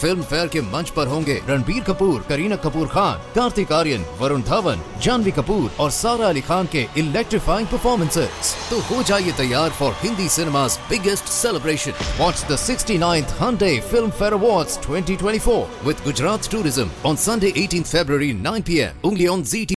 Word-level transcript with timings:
Film 0.00 0.22
fair 0.22 0.46
के 0.48 0.60
मंच 0.72 0.90
पर 0.96 1.06
होंगे 1.06 1.34
रणबीर 1.48 1.82
कपूर, 1.84 2.20
करीना 2.28 2.56
कपूर 2.64 2.86
खान, 2.88 3.18
कार्तिक 3.34 3.72
आर्यन, 3.72 4.04
वरुण 4.20 4.42
धवन, 4.42 4.82
जानवी 5.02 5.30
कपूर 5.38 5.70
और 5.80 5.90
सारा 5.90 6.28
अली 6.28 6.40
खान 6.48 6.66
के 6.74 6.86
इलेक्ट्रीफाइंग 7.00 7.68
परफॉर्मेंसेज 7.68 8.54
तो 8.70 8.78
हो 8.88 9.02
जाइए 9.10 9.32
तैयार 9.38 9.70
for 9.80 9.92
Hindi 10.02 10.28
cinema 10.36 10.66
biggest 10.90 11.24
celebration 11.34 11.92
watch 12.20 12.46
the 12.50 12.56
sixty 12.66 12.98
ninth 12.98 13.34
Filmfare 14.10 14.32
award 14.32 14.80
twenty 14.86 15.16
twenty 15.16 15.38
four 15.48 15.84
with 15.86 16.04
Gujarat 16.04 16.50
tourism 16.52 16.90
on 17.10 17.16
Sunday 17.26 17.52
eighteen 17.64 17.82
February 17.92 18.32
nine 18.48 18.62
P 18.68 18.78
M 18.86 19.08
only 19.08 19.26
on 19.34 19.42
Zee 19.52 19.64
TV 19.66 19.74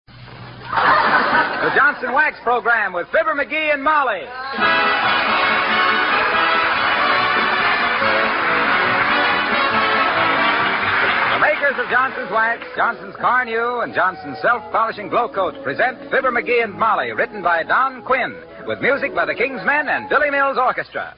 The 1.61 1.69
Johnson 1.73 2.13
Wax 2.13 2.39
Program 2.43 2.93
with 2.93 3.07
Fibber 3.09 3.35
McGee 3.35 3.67
and 3.73 3.83
Molly. 3.83 4.21
Makers 11.71 11.85
of 11.85 11.91
Johnson's 11.91 12.31
Wax, 12.31 12.67
Johnson's 12.75 13.15
Carnu, 13.15 13.81
and 13.81 13.95
Johnson's 13.95 14.37
Self-Polishing 14.41 15.07
Glow 15.07 15.29
Coat 15.29 15.55
present 15.63 15.97
Fibber 16.11 16.29
McGee 16.29 16.65
and 16.65 16.73
Molly, 16.73 17.13
written 17.13 17.41
by 17.41 17.63
Don 17.63 18.03
Quinn, 18.03 18.35
with 18.67 18.81
music 18.81 19.15
by 19.15 19.25
the 19.25 19.33
King's 19.33 19.61
Men 19.65 19.87
and 19.87 20.09
Billy 20.09 20.29
Mills 20.31 20.57
Orchestra. 20.57 21.15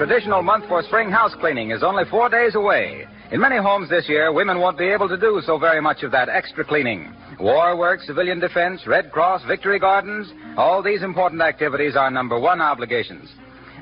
Traditional 0.00 0.42
month 0.42 0.64
for 0.66 0.82
spring 0.84 1.10
house 1.10 1.34
cleaning, 1.40 1.72
is 1.72 1.82
only 1.82 2.04
four 2.10 2.30
days 2.30 2.54
away. 2.54 3.04
In 3.32 3.38
many 3.38 3.58
homes 3.58 3.90
this 3.90 4.08
year, 4.08 4.32
women 4.32 4.58
won't 4.58 4.78
be 4.78 4.88
able 4.88 5.10
to 5.10 5.16
do 5.18 5.42
so 5.44 5.58
very 5.58 5.82
much 5.82 6.02
of 6.02 6.10
that 6.10 6.30
extra 6.30 6.64
cleaning. 6.64 7.14
War 7.38 7.76
work, 7.76 8.00
civilian 8.00 8.40
defense, 8.40 8.86
Red 8.86 9.12
Cross, 9.12 9.42
Victory 9.46 9.78
Gardens, 9.78 10.32
all 10.56 10.82
these 10.82 11.02
important 11.02 11.42
activities 11.42 11.96
are 11.96 12.10
number 12.10 12.40
one 12.40 12.62
obligations. 12.62 13.28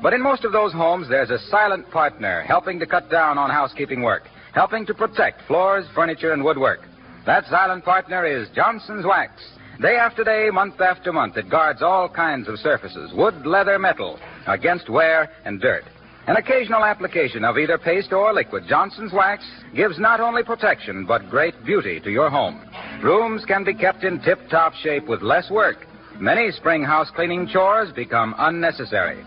But 0.02 0.12
in 0.12 0.20
most 0.20 0.42
of 0.42 0.50
those 0.50 0.72
homes, 0.72 1.08
there's 1.08 1.30
a 1.30 1.38
silent 1.50 1.88
partner 1.92 2.42
helping 2.42 2.80
to 2.80 2.86
cut 2.86 3.08
down 3.08 3.38
on 3.38 3.48
housekeeping 3.48 4.02
work, 4.02 4.24
helping 4.54 4.86
to 4.86 4.94
protect 4.94 5.46
floors, 5.46 5.86
furniture, 5.94 6.32
and 6.32 6.42
woodwork. 6.42 6.80
That 7.26 7.46
silent 7.46 7.84
partner 7.84 8.26
is 8.26 8.48
Johnson's 8.56 9.06
Wax. 9.06 9.34
Day 9.80 9.94
after 9.94 10.24
day, 10.24 10.50
month 10.52 10.80
after 10.80 11.12
month, 11.12 11.36
it 11.36 11.48
guards 11.48 11.80
all 11.80 12.08
kinds 12.08 12.48
of 12.48 12.58
surfaces 12.58 13.12
wood, 13.14 13.46
leather, 13.46 13.78
metal 13.78 14.18
against 14.48 14.90
wear 14.90 15.30
and 15.44 15.60
dirt. 15.60 15.84
An 16.28 16.36
occasional 16.36 16.84
application 16.84 17.42
of 17.42 17.56
either 17.56 17.78
paste 17.78 18.12
or 18.12 18.34
liquid 18.34 18.64
Johnson's 18.68 19.14
Wax 19.14 19.42
gives 19.74 19.98
not 19.98 20.20
only 20.20 20.42
protection, 20.42 21.06
but 21.06 21.30
great 21.30 21.54
beauty 21.64 22.00
to 22.00 22.10
your 22.10 22.28
home. 22.28 22.60
Rooms 23.02 23.46
can 23.46 23.64
be 23.64 23.72
kept 23.72 24.04
in 24.04 24.20
tip 24.20 24.38
top 24.50 24.74
shape 24.74 25.08
with 25.08 25.22
less 25.22 25.50
work. 25.50 25.86
Many 26.20 26.50
spring 26.52 26.84
house 26.84 27.08
cleaning 27.14 27.48
chores 27.48 27.90
become 27.92 28.34
unnecessary. 28.36 29.24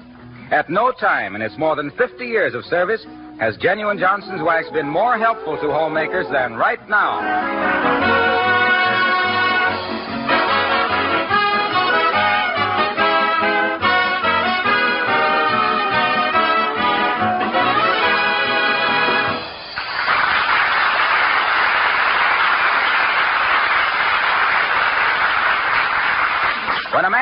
At 0.52 0.70
no 0.70 0.92
time 0.92 1.36
in 1.36 1.42
its 1.42 1.58
more 1.58 1.76
than 1.76 1.90
50 1.98 2.24
years 2.24 2.54
of 2.54 2.66
service 2.66 3.04
has 3.40 3.58
genuine 3.58 3.98
Johnson's 3.98 4.44
Wax 4.44 4.70
been 4.72 4.88
more 4.88 5.18
helpful 5.18 5.58
to 5.60 5.72
homemakers 5.72 6.28
than 6.32 6.54
right 6.54 6.88
now. 6.88 8.01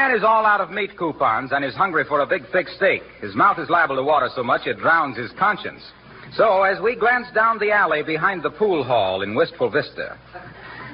Man 0.09 0.17
is 0.17 0.23
all 0.23 0.45
out 0.45 0.59
of 0.59 0.71
meat 0.71 0.97
coupons 0.97 1.51
and 1.51 1.63
is 1.63 1.75
hungry 1.75 2.03
for 2.07 2.21
a 2.21 2.25
big 2.25 2.41
thick 2.51 2.67
steak, 2.77 3.03
his 3.21 3.35
mouth 3.35 3.59
is 3.59 3.69
liable 3.69 3.95
to 3.95 4.03
water 4.03 4.27
so 4.35 4.41
much 4.41 4.65
it 4.65 4.79
drowns 4.79 5.15
his 5.15 5.29
conscience. 5.37 5.81
So, 6.33 6.63
as 6.63 6.81
we 6.81 6.95
glance 6.95 7.27
down 7.33 7.59
the 7.59 7.71
alley 7.71 8.01
behind 8.03 8.41
the 8.41 8.49
pool 8.49 8.83
hall 8.83 9.21
in 9.21 9.35
Wistful 9.35 9.69
Vista, 9.69 10.17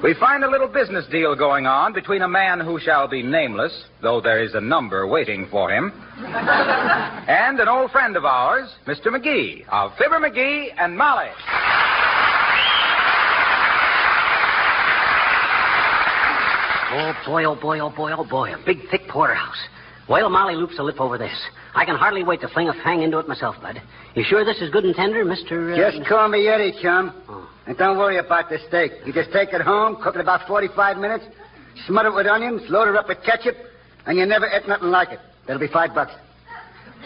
we 0.04 0.16
find 0.20 0.44
a 0.44 0.50
little 0.50 0.68
business 0.68 1.06
deal 1.10 1.36
going 1.36 1.66
on 1.66 1.94
between 1.94 2.24
a 2.24 2.28
man 2.28 2.60
who 2.60 2.80
shall 2.80 3.08
be 3.08 3.24
nameless, 3.24 3.86
though 4.02 4.20
there 4.20 4.44
is 4.44 4.54
a 4.54 4.62
number 4.62 5.08
waiting 5.08 5.48
for 5.50 5.72
him, 5.72 5.94
and 6.18 7.60
an 7.60 7.70
old 7.70 7.92
friend 7.92 8.18
of 8.18 8.26
ours, 8.26 8.70
Mr. 8.86 9.08
McGee, 9.08 9.66
of 9.70 9.92
Fibber 9.98 10.20
McGee 10.20 10.70
and 10.78 10.98
Molly. 10.98 11.30
Oh, 16.98 17.14
boy, 17.26 17.44
oh, 17.44 17.56
boy, 17.56 17.80
oh, 17.82 17.90
boy, 17.90 18.14
oh, 18.18 18.24
boy. 18.24 18.54
A 18.54 18.66
big, 18.66 18.78
thick 18.90 19.02
porterhouse. 19.10 19.58
Well, 20.08 20.30
Molly 20.30 20.56
loops 20.56 20.80
a 20.80 20.84
lip 20.84 21.02
over 21.02 21.18
this. 21.18 21.36
I 21.74 21.84
can 21.84 21.98
hardly 21.98 22.24
wait 22.24 22.40
to 22.40 22.48
fling 22.48 22.70
a 22.70 22.74
fang 22.84 23.02
into 23.02 23.20
it 23.20 23.28
myself, 23.28 23.58
Bud. 23.62 23.82
You 24.14 24.24
sure 24.24 24.46
this 24.46 24.62
is 24.62 24.70
good 24.70 24.86
and 24.86 24.96
tender, 24.96 25.26
Mr. 25.26 25.74
Uh... 25.74 25.92
Just 25.92 26.08
call 26.08 26.30
me 26.30 26.48
Eddie, 26.48 26.74
chum. 26.82 27.22
Oh. 27.28 27.50
And 27.68 27.78
don't 27.78 27.98
worry 27.98 28.18
about 28.18 28.48
the 28.50 28.60
steak. 28.70 28.94
You 29.06 29.12
just 29.12 29.34
take 29.34 29.50
it 29.52 29.60
home, 29.62 29.98
cook 30.02 30.16
it 30.16 30.22
about 30.22 30.48
45 30.48 30.98
minutes, 30.98 31.26
smother 31.86 32.10
it 32.10 32.16
with 32.16 32.28
onions, 32.28 32.62
load 32.70 32.88
it 32.88 32.96
up 32.96 33.10
with 33.10 33.18
ketchup, 33.26 33.58
and 34.06 34.18
you 34.18 34.26
never 34.26 34.48
ate 34.48 34.66
nothing 34.66 34.88
like 34.88 35.10
it. 35.10 35.20
That'll 35.48 35.60
be 35.60 35.74
five 35.74 35.94
bucks. 35.94 36.14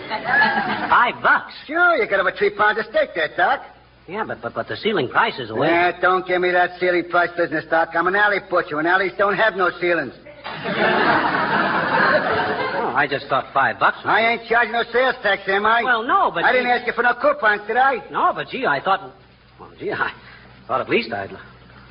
Five 0.08 1.24
bucks? 1.24 1.54
Sure, 1.66 1.96
you 1.96 2.08
get 2.08 2.20
a 2.20 2.32
three 2.38 2.56
pounds 2.56 2.78
of 2.78 2.86
steak 2.86 3.10
there, 3.16 3.30
Doc. 3.36 3.62
Yeah, 4.10 4.24
but, 4.26 4.42
but, 4.42 4.56
but 4.56 4.68
the 4.68 4.76
ceiling 4.76 5.08
price 5.08 5.38
is 5.38 5.52
away. 5.52 5.68
Yeah, 5.68 6.00
don't 6.02 6.26
give 6.26 6.42
me 6.42 6.50
that 6.52 6.80
ceiling 6.80 7.08
price 7.10 7.30
business, 7.38 7.64
Doc. 7.70 7.90
I'm 7.94 8.08
an 8.08 8.16
alley 8.16 8.40
butcher, 8.50 8.80
and 8.80 8.88
alleys 8.88 9.12
don't 9.20 9.36
have 9.38 9.56
no 9.56 9.70
ceilings. 9.80 10.14
Oh, 12.82 12.94
I 12.96 13.08
just 13.08 13.28
thought 13.28 13.54
five 13.54 13.78
bucks. 13.80 13.98
was- 13.98 14.06
I 14.08 14.22
ain't 14.22 14.48
charging 14.48 14.72
no 14.72 14.84
sales 14.92 15.16
tax, 15.22 15.44
am 15.48 15.66
I? 15.66 15.84
Well, 15.84 16.02
no, 16.04 16.32
but... 16.34 16.44
I 16.44 16.52
didn't 16.52 16.68
ask 16.72 16.88
you 16.88 16.94
for 16.94 17.04
no 17.04 17.14
coupons, 17.14 17.62
did 17.68 17.78
I? 17.78 17.98
No, 18.10 18.32
but 18.34 18.48
gee, 18.48 18.66
I 18.66 18.80
thought... 18.82 19.14
Well, 19.60 19.72
gee, 19.78 19.92
I 19.92 20.12
thought 20.68 20.82
at 20.82 20.90
least 20.90 21.12
I'd 21.12 21.32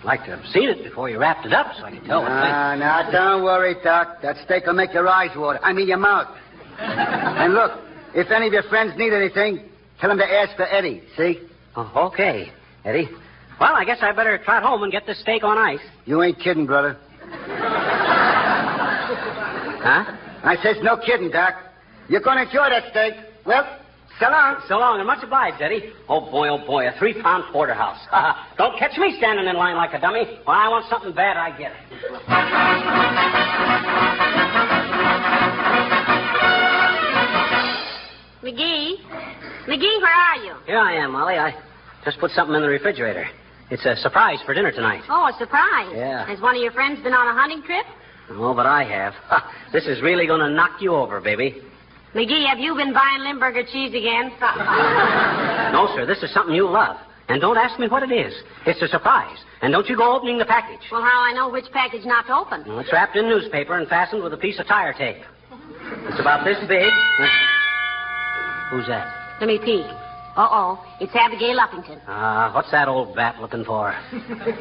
like 0.03 0.25
to 0.25 0.37
have 0.37 0.45
seen 0.47 0.69
it 0.69 0.83
before 0.83 1.09
you 1.09 1.19
wrapped 1.19 1.47
it 1.47 1.53
up 1.53 1.73
so 1.79 1.85
I 1.85 1.91
could 1.93 2.05
tell 2.05 2.23
what 2.23 2.31
Nah, 2.31 2.75
nah, 2.75 3.11
don't 3.11 3.45
worry, 3.45 3.77
Doc. 3.85 4.23
That 4.23 4.37
steak 4.45 4.67
will 4.67 4.73
make 4.75 4.93
your 4.93 5.07
eyes 5.07 5.31
water. 5.37 5.61
I 5.63 5.73
mean, 5.73 5.87
your 5.87 5.99
mouth. 5.99 6.35
and 6.79 7.55
look, 7.55 7.73
if 8.15 8.31
any 8.31 8.47
of 8.49 8.53
your 8.53 8.65
friends 8.65 8.95
need 8.97 9.13
anything, 9.13 9.69
tell 10.01 10.09
them 10.09 10.19
to 10.19 10.25
ask 10.27 10.57
for 10.57 10.67
Eddie, 10.67 11.03
see? 11.17 11.48
Oh, 11.81 12.09
okay, 12.13 12.51
Eddie. 12.85 13.09
Well, 13.61 13.73
I 13.73 13.85
guess 13.85 13.99
I 14.03 14.11
better 14.11 14.37
trot 14.39 14.65
home 14.65 14.83
and 14.83 14.91
get 14.91 15.07
this 15.07 15.21
steak 15.21 15.45
on 15.45 15.57
ice. 15.57 15.79
You 16.07 16.21
ain't 16.25 16.41
kidding, 16.41 16.67
brother. 16.67 16.97
Huh? 19.81 20.05
I 20.43 20.57
says 20.61 20.79
no 20.83 20.97
kidding, 20.97 21.31
Doc. 21.31 21.55
You're 22.09 22.21
going 22.21 22.39
to 22.39 22.43
enjoy 22.43 22.69
that 22.71 22.91
steak. 22.91 23.15
Well, 23.47 23.79
so 24.19 24.29
long. 24.29 24.57
So 24.67 24.77
long, 24.79 24.99
and 24.99 25.07
much 25.07 25.23
obliged, 25.23 25.63
Eddie. 25.63 25.93
Oh, 26.09 26.29
boy, 26.29 26.49
oh, 26.49 26.59
boy, 26.67 26.89
a 26.89 26.99
three-pound 26.99 27.45
porterhouse. 27.53 28.01
Don't 28.57 28.77
catch 28.77 28.99
me 28.99 29.15
standing 29.19 29.47
in 29.47 29.55
line 29.55 29.77
like 29.77 29.95
a 29.95 30.01
dummy. 30.01 30.25
When 30.25 30.57
I 30.57 30.69
want 30.69 30.85
something 30.91 31.13
bad, 31.13 31.37
I 31.37 31.57
get 31.57 31.71
it. 31.71 31.79
McGee? 38.43 38.97
McGee, 39.67 40.01
where 40.01 40.13
are 40.13 40.37
you? 40.45 40.55
Here 40.67 40.79
I 40.79 40.95
am, 41.05 41.13
Molly. 41.13 41.35
I 41.35 41.55
just 42.05 42.19
put 42.21 42.31
something 42.33 42.55
in 42.55 42.63
the 42.63 42.69
refrigerator. 42.69 43.27
It's 43.71 43.85
a 43.85 43.97
surprise 43.97 44.39
for 44.47 44.55
dinner 44.55 44.73
tonight. 44.73 45.03
Oh, 45.11 45.29
a 45.29 45.37
surprise. 45.39 45.93
Yeah. 45.95 46.27
Has 46.27 46.41
one 46.41 46.57
of 46.57 46.63
your 46.63 46.73
friends 46.73 47.03
been 47.03 47.13
on 47.13 47.29
a 47.29 47.39
hunting 47.39 47.63
trip? 47.63 47.85
Oh, 48.31 48.55
but 48.55 48.67
I 48.67 48.85
have. 48.85 49.15
This 49.73 49.85
is 49.87 50.01
really 50.01 50.27
going 50.27 50.41
to 50.41 50.49
knock 50.49 50.81
you 50.81 50.95
over, 50.95 51.21
baby. 51.21 51.61
McGee, 52.15 52.47
have 52.49 52.59
you 52.59 52.75
been 52.75 52.95
buying 52.95 53.21
Limburger 53.21 53.65
cheese 53.71 53.93
again? 53.93 54.33
No, 55.73 55.87
sir, 55.95 56.07
this 56.07 56.23
is 56.23 56.33
something 56.33 56.55
you 56.55 56.67
love. 56.67 56.97
And 57.29 57.43
don't 57.43 57.59
ask 57.59 57.79
me 57.79 57.89
what 57.89 58.03
it 58.03 58.11
is. 58.11 58.33
It's 58.65 58.81
a 58.81 58.89
surprise. 58.89 59.37
And 59.61 59.71
don't 59.71 59.87
you 59.87 59.95
go 59.99 60.17
opening 60.17 60.39
the 60.39 60.47
package. 60.47 60.81
well, 60.91 61.03
how 61.03 61.21
I 61.21 61.35
know 61.35 61.51
which 61.51 61.67
package 61.75 62.07
not 62.07 62.27
to 62.29 62.35
open? 62.35 62.65
Well, 62.67 62.79
it's 62.79 62.91
wrapped 62.91 63.17
in 63.17 63.29
newspaper 63.29 63.75
and 63.79 63.87
fastened 63.87 64.23
with 64.23 64.33
a 64.33 64.39
piece 64.39 64.59
of 64.59 64.67
tire 64.67 64.95
tape. 64.95 65.23
It's 66.09 66.19
about 66.21 66.45
this 66.47 66.57
big. 66.67 66.89
Who's 68.71 68.87
that? 68.87 69.37
Let 69.41 69.49
me 69.49 69.59
peek. 69.59 69.85
Uh-oh. 70.39 70.79
It's 71.01 71.11
Abigail 71.19 71.59
Uppington. 71.59 71.99
Ah, 72.07 72.55
what's 72.55 72.71
that 72.71 72.87
old 72.87 73.17
bat 73.17 73.41
looking 73.41 73.65
for? 73.65 73.91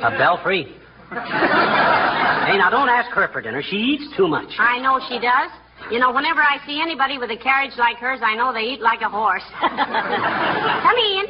A 0.02 0.10
belfry? 0.18 0.74
hey, 1.14 2.58
now 2.58 2.70
don't 2.72 2.90
ask 2.90 3.12
her 3.14 3.30
for 3.32 3.42
dinner. 3.42 3.62
She 3.62 3.78
eats 3.78 4.18
too 4.18 4.28
much. 4.28 4.50
I 4.58 4.80
know 4.82 5.00
she 5.08 5.20
does. 5.22 5.54
You 5.94 6.00
know, 6.00 6.12
whenever 6.12 6.42
I 6.42 6.58
see 6.66 6.82
anybody 6.82 7.20
with 7.20 7.30
a 7.30 7.38
carriage 7.38 7.78
like 7.78 7.98
hers, 7.98 8.20
I 8.24 8.34
know 8.34 8.52
they 8.52 8.74
eat 8.74 8.82
like 8.82 9.02
a 9.02 9.10
horse. 9.10 9.46
Come 9.62 10.98
in. 10.98 11.26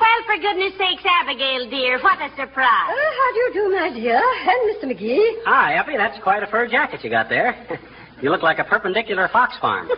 Well, 0.00 0.20
for 0.24 0.40
goodness 0.40 0.72
sakes, 0.80 1.04
Abigail, 1.04 1.68
dear, 1.68 2.00
what 2.00 2.16
a 2.24 2.30
surprise. 2.40 2.88
Uh, 2.88 2.96
how 2.96 3.28
do 3.28 3.38
you 3.44 3.50
do, 3.52 3.76
my 3.76 3.92
dear? 3.92 4.24
And 4.24 4.72
Mr. 4.72 4.88
McGee? 4.88 5.44
Hi, 5.44 5.76
Uppy. 5.76 5.98
That's 5.98 6.18
quite 6.22 6.42
a 6.42 6.46
fur 6.46 6.66
jacket 6.66 7.04
you 7.04 7.10
got 7.10 7.28
there. 7.28 7.54
you 8.22 8.30
look 8.30 8.42
like 8.42 8.58
a 8.58 8.64
perpendicular 8.64 9.28
fox 9.28 9.54
farm. 9.60 9.88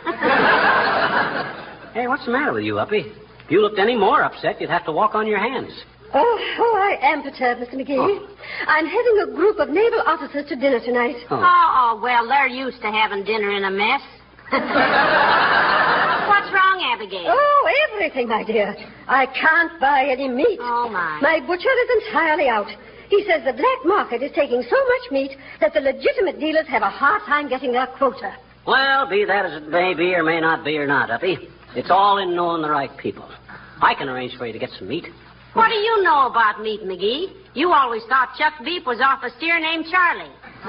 hey, 1.95 2.09
what's 2.09 2.27
the 2.27 2.33
matter 2.33 2.53
with 2.53 2.65
you, 2.65 2.81
Uppy? 2.81 3.07
If 3.47 3.53
you 3.53 3.63
looked 3.63 3.79
any 3.79 3.95
more 3.95 4.25
upset, 4.25 4.61
you'd 4.61 4.71
have 4.71 4.85
to 4.87 4.93
walk 4.93 5.15
on 5.15 5.29
your 5.29 5.39
hands. 5.39 5.71
Oh, 6.13 6.39
oh, 6.59 6.77
I 6.83 6.99
am 7.13 7.23
perturbed, 7.23 7.61
Mr. 7.61 7.75
McGee. 7.75 7.95
Oh. 7.95 8.27
I'm 8.67 8.87
having 8.87 9.19
a 9.23 9.27
group 9.37 9.61
of 9.61 9.69
naval 9.69 10.03
officers 10.05 10.49
to 10.49 10.57
dinner 10.57 10.81
tonight. 10.81 11.15
Oh, 11.31 11.39
oh, 11.39 12.01
well, 12.03 12.27
they're 12.27 12.49
used 12.49 12.83
to 12.83 12.91
having 12.91 13.23
dinner 13.23 13.53
in 13.53 13.63
a 13.63 13.71
mess. 13.71 14.01
What's 14.51 14.65
wrong, 16.51 16.83
Abigail? 16.91 17.27
Oh, 17.29 17.71
everything, 17.93 18.27
my 18.27 18.43
dear. 18.43 18.75
I 19.07 19.27
can't 19.27 19.79
buy 19.81 20.09
any 20.11 20.27
meat. 20.29 20.59
Oh, 20.61 20.89
my. 20.91 21.21
My 21.23 21.39
butcher 21.39 21.71
is 21.71 22.03
entirely 22.03 22.49
out. 22.49 22.67
He 23.11 23.23
says 23.31 23.45
the 23.45 23.53
black 23.53 23.85
market 23.85 24.25
is 24.25 24.33
taking 24.35 24.65
so 24.69 24.77
much 24.77 25.13
meat 25.13 25.37
that 25.61 25.73
the 25.73 25.81
legitimate 25.81 26.41
dealers 26.41 26.67
have 26.67 26.83
a 26.83 26.91
hard 26.91 27.23
time 27.27 27.49
getting 27.49 27.71
their 27.71 27.87
quota. 27.87 28.35
Well, 28.67 29.07
be 29.09 29.25
that 29.25 29.47
as 29.47 29.63
it 29.63 29.69
may 29.69 29.95
be 29.95 30.17
or 30.17 30.25
may 30.25 30.41
not 30.41 30.65
be 30.65 30.77
or 30.79 30.89
not, 30.89 31.13
Uppy. 31.13 31.49
It's 31.77 31.91
all 31.91 32.17
in 32.19 32.35
knowing 32.35 32.63
the 32.63 32.71
right 32.71 32.91
people. 32.97 33.29
I 33.83 33.95
can 33.95 34.09
arrange 34.09 34.35
for 34.39 34.47
you 34.47 34.53
to 34.55 34.59
get 34.59 34.71
some 34.79 34.89
meat. 34.89 35.05
What 35.53 35.69
do 35.69 35.75
you 35.75 36.03
know 36.03 36.27
about 36.27 36.63
meat, 36.63 36.81
McGee? 36.83 37.35
You 37.53 37.73
always 37.73 38.03
thought 38.09 38.35
Chuck 38.39 38.55
Beef 38.65 38.87
was 38.87 38.99
off 39.01 39.23
a 39.23 39.29
steer 39.37 39.61
named 39.61 39.85
Charlie. 39.91 40.33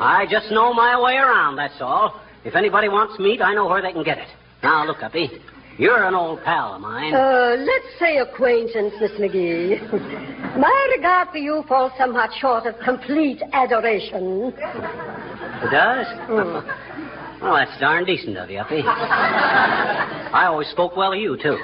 I 0.00 0.26
just 0.30 0.50
know 0.50 0.72
my 0.72 0.98
way 0.98 1.16
around, 1.16 1.56
that's 1.56 1.80
all. 1.80 2.18
If 2.44 2.54
anybody 2.54 2.88
wants 2.88 3.18
meat, 3.18 3.42
I 3.42 3.52
know 3.52 3.66
where 3.66 3.82
they 3.82 3.92
can 3.92 4.04
get 4.04 4.16
it. 4.16 4.28
Now, 4.62 4.86
look, 4.86 5.02
Uppy. 5.02 5.30
You're 5.76 6.04
an 6.04 6.14
old 6.14 6.42
pal 6.42 6.74
of 6.74 6.80
mine. 6.80 7.14
Uh, 7.14 7.56
let's 7.58 7.98
say 8.00 8.16
acquaintance, 8.16 8.94
Miss 9.00 9.12
McGee. 9.12 9.78
My 10.58 10.94
regard 10.96 11.28
for 11.28 11.38
you 11.38 11.62
falls 11.68 11.92
somewhat 11.98 12.30
short 12.40 12.64
of 12.66 12.74
complete 12.84 13.42
adoration. 13.52 14.52
It 14.56 15.70
does? 15.70 16.06
well, 17.40 17.54
that's 17.54 17.78
darn 17.80 18.04
decent 18.04 18.36
of 18.36 18.50
you, 18.50 18.58
Uppy. 18.58 18.82
I 18.84 20.46
always 20.46 20.68
spoke 20.68 20.96
well 20.96 21.12
of 21.12 21.18
you, 21.18 21.36
too. 21.36 21.58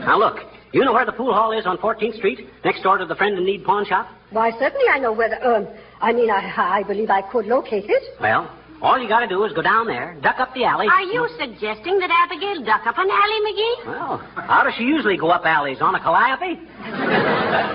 Now, 0.00 0.18
look. 0.18 0.38
You 0.72 0.84
know 0.84 0.92
where 0.92 1.06
the 1.06 1.12
pool 1.12 1.32
hall 1.32 1.52
is 1.58 1.64
on 1.64 1.78
14th 1.78 2.16
Street, 2.16 2.40
next 2.64 2.82
door 2.82 2.98
to 2.98 3.06
the 3.06 3.14
Friend 3.14 3.38
in 3.38 3.44
Need 3.46 3.64
pawn 3.64 3.86
shop? 3.86 4.08
Why, 4.30 4.50
certainly 4.58 4.84
I 4.92 4.98
know 4.98 5.12
where 5.12 5.30
the, 5.30 5.40
um, 5.48 5.68
I 6.02 6.12
mean, 6.12 6.28
I, 6.28 6.52
I 6.80 6.82
believe 6.82 7.08
I 7.08 7.22
could 7.22 7.46
locate 7.46 7.86
it. 7.88 8.02
Well, 8.20 8.50
all 8.82 9.00
you 9.00 9.08
got 9.08 9.20
to 9.20 9.28
do 9.28 9.42
is 9.44 9.52
go 9.54 9.62
down 9.62 9.86
there, 9.86 10.18
duck 10.20 10.36
up 10.38 10.52
the 10.52 10.64
alley. 10.64 10.86
Are 10.86 11.02
you 11.02 11.28
suggesting 11.38 11.98
that 11.98 12.10
Abigail 12.10 12.62
duck 12.62 12.86
up 12.86 12.98
an 12.98 13.08
alley, 13.08 13.40
McGee? 13.52 13.86
Well, 13.86 14.18
how 14.34 14.64
does 14.64 14.74
she 14.76 14.84
usually 14.84 15.16
go 15.16 15.30
up 15.30 15.46
alleys? 15.46 15.78
On 15.80 15.94
a 15.94 16.00
calliope? 16.00 16.60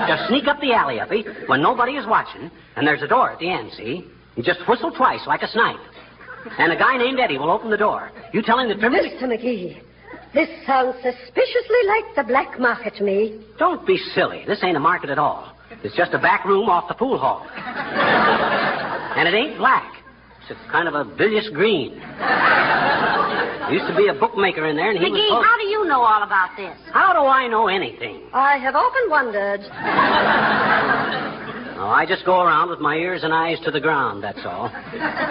just 0.07 0.29
sneak 0.29 0.47
up 0.47 0.59
the 0.61 0.73
alley, 0.73 0.99
Uppy, 0.99 1.25
when 1.47 1.61
nobody 1.61 1.93
is 1.93 2.05
watching, 2.05 2.51
and 2.75 2.85
there's 2.85 3.01
a 3.01 3.07
door 3.07 3.31
at 3.31 3.39
the 3.39 3.49
end, 3.49 3.71
see? 3.75 4.05
You 4.35 4.43
just 4.43 4.59
whistle 4.67 4.91
twice 4.91 5.21
like 5.25 5.41
a 5.41 5.47
snipe. 5.47 5.79
And 6.57 6.71
a 6.71 6.75
guy 6.75 6.97
named 6.97 7.19
Eddie 7.19 7.37
will 7.37 7.51
open 7.51 7.69
the 7.69 7.77
door. 7.77 8.11
You 8.33 8.41
tell 8.41 8.59
him 8.59 8.69
that 8.69 8.79
Trimmer... 8.79 8.99
Mr. 8.99 9.23
McGee, 9.23 9.81
this 10.33 10.49
sounds 10.65 10.95
suspiciously 10.95 11.81
like 11.87 12.15
the 12.15 12.23
black 12.23 12.59
market 12.59 12.95
to 12.95 13.03
me. 13.03 13.43
Don't 13.59 13.85
be 13.85 13.97
silly. 14.15 14.43
This 14.47 14.63
ain't 14.63 14.77
a 14.77 14.79
market 14.79 15.09
at 15.09 15.19
all. 15.19 15.55
It's 15.83 15.95
just 15.95 16.13
a 16.13 16.19
back 16.19 16.45
room 16.45 16.69
off 16.69 16.87
the 16.87 16.93
pool 16.93 17.17
hall. 17.17 17.45
and 19.17 19.27
it 19.27 19.33
ain't 19.33 19.57
black. 19.57 19.93
It's 20.41 20.51
a 20.51 20.71
kind 20.71 20.87
of 20.87 20.95
a 20.95 21.03
bilious 21.03 21.49
green. 21.53 21.99
There 21.99 23.73
used 23.73 23.87
to 23.87 23.95
be 23.95 24.07
a 24.07 24.13
bookmaker 24.13 24.65
in 24.67 24.75
there, 24.75 24.89
and 24.91 24.99
he 24.99 25.09
was... 25.09 25.19
McGee, 25.19 25.43
how 25.43 25.57
do 25.57 25.63
you 25.67 25.85
know 25.85 26.01
all 26.01 26.23
about 26.23 26.55
this? 26.57 26.77
How 26.91 27.13
do 27.13 27.19
I 27.19 27.47
know 27.47 27.67
anything? 27.67 28.23
I 28.33 28.57
have 28.57 28.75
often 28.75 29.09
wondered. 29.09 29.61
Oh, 31.81 31.87
I 31.87 32.05
just 32.05 32.23
go 32.25 32.41
around 32.41 32.69
with 32.69 32.79
my 32.79 32.95
ears 32.95 33.23
and 33.23 33.33
eyes 33.33 33.57
to 33.65 33.71
the 33.71 33.79
ground, 33.79 34.23
that's 34.23 34.45
all. 34.45 34.69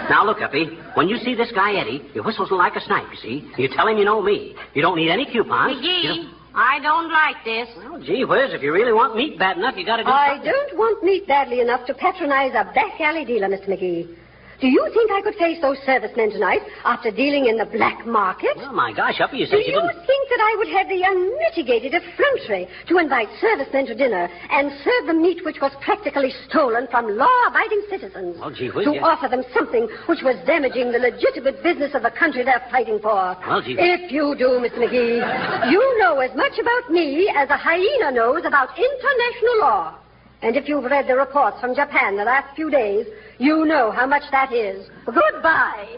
Now, 0.09 0.25
look, 0.25 0.41
Uppy. 0.41 0.65
When 0.95 1.07
you 1.07 1.17
see 1.19 1.33
this 1.33 1.49
guy, 1.53 1.75
Eddie, 1.79 2.01
you 2.13 2.21
whistle 2.23 2.45
like 2.57 2.75
a 2.75 2.81
snipe, 2.81 3.05
you 3.09 3.17
see. 3.17 3.51
You 3.61 3.69
tell 3.73 3.87
him 3.87 3.97
you 3.97 4.03
know 4.03 4.21
me. 4.21 4.55
You 4.73 4.81
don't 4.81 4.97
need 4.97 5.09
any 5.09 5.25
coupons. 5.31 5.77
McGee, 5.81 6.03
don't- 6.07 6.33
I 6.53 6.79
don't 6.81 7.09
like 7.09 7.37
this. 7.45 7.69
Well, 7.77 8.01
gee 8.01 8.25
whiz, 8.25 8.51
if 8.53 8.61
you 8.61 8.73
really 8.73 8.91
want 8.91 9.15
meat 9.15 9.39
bad 9.39 9.55
enough, 9.57 9.75
you 9.77 9.85
gotta 9.85 10.03
do 10.03 10.09
I 10.09 10.33
something. 10.35 10.51
don't 10.51 10.77
want 10.77 11.01
meat 11.01 11.25
badly 11.25 11.61
enough 11.61 11.85
to 11.87 11.93
patronize 11.93 12.51
a 12.53 12.65
back 12.73 12.99
alley 12.99 13.23
dealer, 13.23 13.47
Mr. 13.47 13.69
McGee. 13.69 14.13
Do 14.61 14.67
you 14.67 14.85
think 14.93 15.09
I 15.09 15.21
could 15.21 15.33
face 15.41 15.59
those 15.59 15.77
servicemen 15.87 16.29
tonight 16.29 16.61
after 16.85 17.09
dealing 17.09 17.47
in 17.47 17.57
the 17.57 17.65
black 17.65 18.05
market? 18.05 18.53
Well, 18.57 18.73
my 18.73 18.93
gosh, 18.93 19.19
Uppy, 19.19 19.37
you 19.37 19.47
Do 19.47 19.57
you 19.57 19.73
you 19.73 19.81
think 20.05 20.23
that 20.29 20.37
I 20.37 20.55
would 20.59 20.69
have 20.69 20.87
the 20.87 21.01
unmitigated 21.01 21.97
effrontery 21.97 22.67
to 22.87 22.97
invite 22.99 23.27
servicemen 23.41 23.87
to 23.87 23.95
dinner 23.95 24.29
and 24.51 24.71
serve 24.83 25.07
them 25.07 25.23
meat 25.23 25.43
which 25.43 25.57
was 25.61 25.71
practically 25.81 26.31
stolen 26.47 26.87
from 26.91 27.17
law-abiding 27.17 27.81
citizens? 27.89 28.37
Well, 28.39 28.51
gee 28.51 28.69
whiz, 28.69 28.85
to 28.85 28.93
yes. 28.93 29.03
offer 29.03 29.29
them 29.29 29.41
something 29.51 29.89
which 30.05 30.21
was 30.21 30.37
damaging 30.45 30.91
the 30.91 30.99
legitimate 30.99 31.63
business 31.63 31.95
of 31.95 32.03
the 32.03 32.11
country 32.11 32.43
they're 32.43 32.61
fighting 32.69 32.99
for. 32.99 33.35
Well, 33.41 33.63
gee- 33.65 33.77
If 33.79 34.11
you 34.11 34.35
do, 34.37 34.61
Mr. 34.61 34.77
McGee, 34.77 35.71
you 35.71 35.81
know 35.97 36.19
as 36.19 36.35
much 36.37 36.59
about 36.61 36.91
me 36.91 37.33
as 37.35 37.49
a 37.49 37.57
hyena 37.57 38.11
knows 38.11 38.45
about 38.45 38.77
international 38.77 39.57
law. 39.59 39.95
And 40.41 40.55
if 40.55 40.67
you've 40.67 40.83
read 40.85 41.07
the 41.07 41.15
reports 41.15 41.59
from 41.61 41.75
Japan 41.75 42.17
the 42.17 42.23
last 42.23 42.55
few 42.55 42.71
days, 42.71 43.05
you 43.37 43.65
know 43.65 43.91
how 43.91 44.07
much 44.07 44.23
that 44.31 44.51
is. 44.51 44.89
Goodbye. 45.05 45.97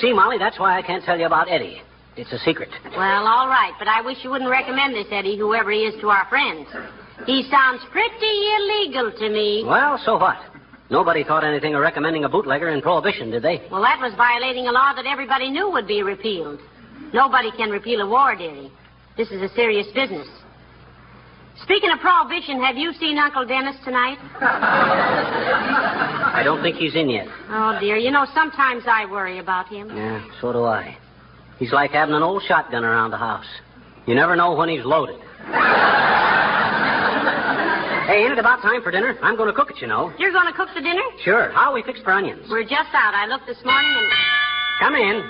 See, 0.00 0.12
Molly, 0.12 0.38
that's 0.38 0.58
why 0.58 0.78
I 0.78 0.82
can't 0.82 1.04
tell 1.04 1.18
you 1.18 1.26
about 1.26 1.50
Eddie. 1.50 1.82
It's 2.16 2.32
a 2.32 2.38
secret. 2.38 2.70
Well, 2.96 3.26
all 3.26 3.46
right, 3.48 3.72
but 3.78 3.86
I 3.86 4.00
wish 4.02 4.18
you 4.24 4.30
wouldn't 4.30 4.50
recommend 4.50 4.94
this, 4.94 5.06
Eddie, 5.10 5.36
whoever 5.38 5.70
he 5.70 5.80
is, 5.80 6.00
to 6.00 6.08
our 6.08 6.26
friends. 6.28 6.66
He 7.26 7.48
sounds 7.50 7.82
pretty 7.92 8.36
illegal 8.58 9.12
to 9.12 9.28
me. 9.28 9.62
Well, 9.64 10.00
so 10.04 10.18
what? 10.18 10.36
Nobody 10.90 11.22
thought 11.22 11.44
anything 11.44 11.74
of 11.74 11.80
recommending 11.80 12.24
a 12.24 12.28
bootlegger 12.28 12.70
in 12.70 12.80
Prohibition, 12.80 13.30
did 13.30 13.42
they? 13.42 13.62
Well, 13.70 13.82
that 13.82 14.00
was 14.00 14.14
violating 14.16 14.66
a 14.66 14.72
law 14.72 14.94
that 14.94 15.06
everybody 15.06 15.50
knew 15.50 15.70
would 15.70 15.86
be 15.86 16.02
repealed. 16.02 16.60
Nobody 17.12 17.50
can 17.52 17.70
repeal 17.70 18.00
a 18.00 18.08
war, 18.08 18.34
dearie. 18.34 18.72
This 19.16 19.30
is 19.30 19.42
a 19.42 19.54
serious 19.54 19.86
business. 19.94 20.26
Speaking 21.62 21.90
of 21.90 22.00
prohibition, 22.00 22.62
have 22.62 22.76
you 22.76 22.92
seen 22.94 23.18
Uncle 23.18 23.44
Dennis 23.44 23.76
tonight? 23.84 24.18
I 26.38 26.44
don't 26.44 26.62
think 26.62 26.76
he's 26.76 26.94
in 26.94 27.10
yet. 27.10 27.26
Oh, 27.50 27.76
dear. 27.80 27.96
You 27.96 28.12
know, 28.12 28.24
sometimes 28.32 28.84
I 28.86 29.06
worry 29.06 29.40
about 29.40 29.66
him. 29.66 29.88
Yeah, 29.88 30.24
so 30.40 30.52
do 30.52 30.62
I. 30.62 30.96
He's 31.58 31.72
like 31.72 31.90
having 31.90 32.14
an 32.14 32.22
old 32.22 32.44
shotgun 32.46 32.84
around 32.84 33.10
the 33.10 33.16
house. 33.16 33.44
You 34.06 34.14
never 34.14 34.36
know 34.36 34.54
when 34.54 34.68
he's 34.68 34.84
loaded. 34.84 35.18
hey, 38.06 38.22
ain't 38.22 38.32
it 38.32 38.38
about 38.38 38.62
time 38.62 38.84
for 38.84 38.92
dinner? 38.92 39.18
I'm 39.20 39.34
going 39.36 39.48
to 39.48 39.52
cook 39.52 39.72
it, 39.72 39.80
you 39.80 39.88
know. 39.88 40.12
You're 40.16 40.30
going 40.30 40.46
to 40.46 40.52
cook 40.52 40.68
the 40.76 40.80
dinner? 40.80 41.02
Sure. 41.24 41.50
How 41.50 41.72
are 41.72 41.74
we 41.74 41.82
fixed 41.82 42.04
for 42.04 42.12
onions? 42.12 42.46
We're 42.48 42.62
just 42.62 42.94
out. 42.94 43.14
I 43.14 43.26
looked 43.26 43.48
this 43.48 43.58
morning 43.64 43.90
and. 43.90 44.06
Come 44.78 44.94
in. 44.94 45.24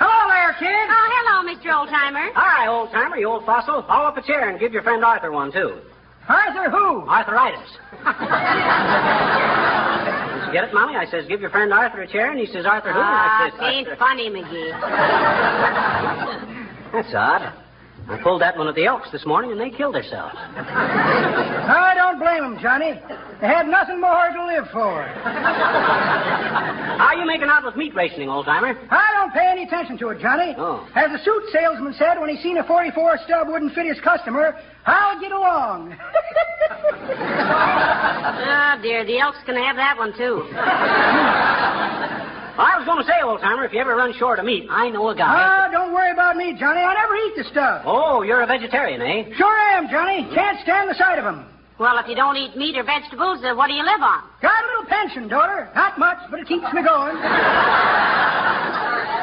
Hello 0.00 0.28
there, 0.32 0.56
kid. 0.58 0.88
Oh, 0.88 1.08
hello, 1.20 1.44
Mr. 1.52 1.68
Oldtimer. 1.68 2.32
Hi, 2.32 2.66
old 2.66 2.90
timer, 2.92 3.18
you 3.18 3.28
old 3.28 3.44
fossil. 3.44 3.82
Haul 3.82 4.06
up 4.06 4.16
a 4.16 4.22
chair 4.22 4.48
and 4.48 4.58
give 4.58 4.72
your 4.72 4.82
friend 4.82 5.04
Arthur 5.04 5.30
one, 5.32 5.52
too. 5.52 5.82
Arthur 6.28 6.70
who? 6.70 7.08
Arthritis. 7.08 7.78
Did 10.38 10.46
you 10.46 10.52
get 10.52 10.64
it, 10.64 10.72
Mommy? 10.74 10.96
I 10.96 11.06
says, 11.10 11.24
give 11.28 11.40
your 11.40 11.50
friend 11.50 11.72
Arthur 11.72 12.02
a 12.02 12.06
chair, 12.10 12.30
and 12.30 12.38
he 12.40 12.46
says, 12.46 12.64
Arthur 12.66 12.92
who? 12.92 12.98
And 12.98 13.08
Ah, 13.08 13.46
I 13.46 13.50
says, 13.50 13.60
ain't 13.88 13.98
funny, 13.98 14.30
McGee. 14.30 14.70
That's 16.92 17.14
odd. 17.14 17.52
I 18.08 18.16
pulled 18.22 18.40
that 18.40 18.56
one 18.56 18.68
at 18.68 18.74
the 18.74 18.86
Elks 18.86 19.10
this 19.12 19.26
morning, 19.26 19.52
and 19.52 19.60
they 19.60 19.68
killed 19.68 19.94
themselves. 19.94 20.34
I 20.34 21.92
don't 21.94 22.18
blame 22.18 22.42
them, 22.42 22.58
Johnny. 22.60 22.98
They 23.40 23.46
had 23.46 23.68
nothing 23.68 24.00
more 24.00 24.30
to 24.32 24.46
live 24.46 24.64
for. 24.72 25.02
How 25.04 27.12
are 27.12 27.16
you 27.16 27.26
making 27.26 27.48
out 27.48 27.64
with 27.64 27.76
meat 27.76 27.94
rationing, 27.94 28.30
old 28.30 28.46
timer? 28.46 28.78
I 28.90 29.12
don't 29.12 29.32
pay 29.34 29.46
any 29.52 29.64
attention 29.64 29.98
to 29.98 30.08
it, 30.08 30.20
Johnny. 30.20 30.54
Oh. 30.56 30.88
As 30.94 31.12
the 31.12 31.18
suit 31.22 31.42
salesman 31.52 31.92
said 31.98 32.18
when 32.18 32.30
he 32.34 32.42
seen 32.42 32.56
a 32.56 32.64
44 32.64 33.18
stub 33.26 33.48
wouldn't 33.48 33.74
fit 33.74 33.84
his 33.84 34.00
customer, 34.00 34.56
I'll 34.86 35.20
get 35.20 35.32
along. 35.32 35.94
Oh, 36.70 38.78
dear. 38.82 39.04
The 39.04 39.18
Elks 39.18 39.38
can 39.44 39.56
have 39.56 39.76
that 39.76 39.98
one, 39.98 40.16
too. 40.16 40.48
I 42.58 42.74
was 42.76 42.84
going 42.86 42.98
to 42.98 43.06
say, 43.06 43.22
old 43.22 43.40
timer, 43.40 43.64
if 43.64 43.72
you 43.72 43.78
ever 43.80 43.94
run 43.94 44.12
short 44.18 44.38
of 44.40 44.44
meat, 44.44 44.66
I 44.68 44.90
know 44.90 45.08
a 45.10 45.14
guy. 45.14 45.30
Ah, 45.30 45.68
don't 45.70 45.92
worry 45.94 46.10
about 46.10 46.34
me, 46.36 46.54
Johnny. 46.58 46.80
I 46.82 46.92
never 46.94 47.14
eat 47.14 47.34
the 47.38 47.44
stuff. 47.50 47.82
Oh, 47.86 48.22
you're 48.22 48.42
a 48.42 48.46
vegetarian, 48.46 49.00
eh? 49.00 49.30
Sure 49.36 49.56
am, 49.78 49.88
Johnny. 49.88 50.26
Can't 50.34 50.58
stand 50.62 50.90
the 50.90 50.94
sight 50.94 51.18
of 51.20 51.24
'em. 51.24 51.46
Well, 51.78 51.96
if 51.98 52.08
you 52.08 52.16
don't 52.16 52.36
eat 52.36 52.56
meat 52.56 52.76
or 52.76 52.82
vegetables, 52.82 53.38
uh, 53.44 53.54
what 53.54 53.68
do 53.68 53.74
you 53.74 53.84
live 53.84 54.02
on? 54.02 54.22
Got 54.42 54.64
a 54.64 54.66
little 54.66 54.86
pension, 54.90 55.28
daughter. 55.28 55.70
Not 55.76 55.96
much, 55.96 56.18
but 56.28 56.40
it 56.40 56.48
keeps 56.48 56.66
me 56.72 56.82
going. 56.82 57.16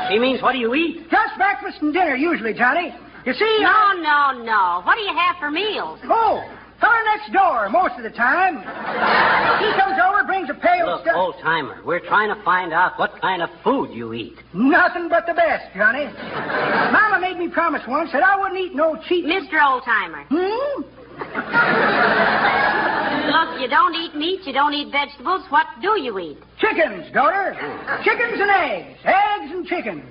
She 0.10 0.20
means, 0.20 0.40
what 0.42 0.52
do 0.54 0.60
you 0.60 0.74
eat? 0.76 1.10
Just 1.10 1.36
breakfast 1.36 1.82
and 1.82 1.92
dinner, 1.92 2.16
usually, 2.16 2.54
Johnny. 2.54 2.94
You 3.26 3.34
see, 3.34 3.58
No, 3.62 3.70
I... 3.74 3.96
no, 4.38 4.44
no. 4.44 4.82
What 4.86 4.96
do 4.96 5.02
you 5.02 5.14
have 5.18 5.38
for 5.40 5.50
meals? 5.50 6.00
Oh, 6.04 6.44
fella 6.86 7.02
next 7.18 7.34
door 7.34 7.70
most 7.70 7.96
of 7.98 8.04
the 8.04 8.16
time. 8.16 8.58
He 8.60 9.70
comes 9.80 9.98
over, 10.04 10.24
brings 10.26 10.50
a 10.50 10.54
pail 10.54 10.88
of 10.90 11.00
Look, 11.00 11.02
stuff. 11.02 11.16
old 11.16 11.36
timer, 11.42 11.82
we're 11.86 12.00
trying 12.00 12.34
to 12.34 12.42
find 12.44 12.74
out 12.74 12.98
what 13.00 13.20
kind 13.22 13.42
of 13.42 13.50
food 13.64 13.92
you 13.92 14.14
eat. 14.14 14.38
Nothing 14.54 15.10
but 15.10 15.26
the 15.26 15.34
best, 15.34 15.74
Johnny. 15.76 16.06
Mama 16.06 17.20
made 17.22 17.38
me 17.38 17.50
promise 17.50 17.82
once 17.88 18.12
that 18.12 18.24
I 18.24 18.40
wouldn't 18.40 18.60
eat 18.60 18.76
no 18.76 18.98
cheap. 19.08 19.26
Mr. 19.26 19.58
Oldtimer. 19.60 20.26
Hmm? 20.30 20.84
Look, 23.26 23.62
you 23.62 23.68
don't 23.68 23.96
eat 23.96 24.16
meat, 24.16 24.42
you 24.46 24.54
don't 24.54 24.74
eat 24.74 24.92
vegetables. 24.92 25.44
What 25.50 25.66
do 25.82 26.00
you 26.00 26.18
eat? 26.20 26.38
Chickens, 26.60 27.12
daughter. 27.14 27.56
Chickens 28.04 28.40
and 28.40 28.52
eggs. 28.52 29.00
Eggs 29.04 29.52
and 29.52 29.66
chickens. 29.66 30.04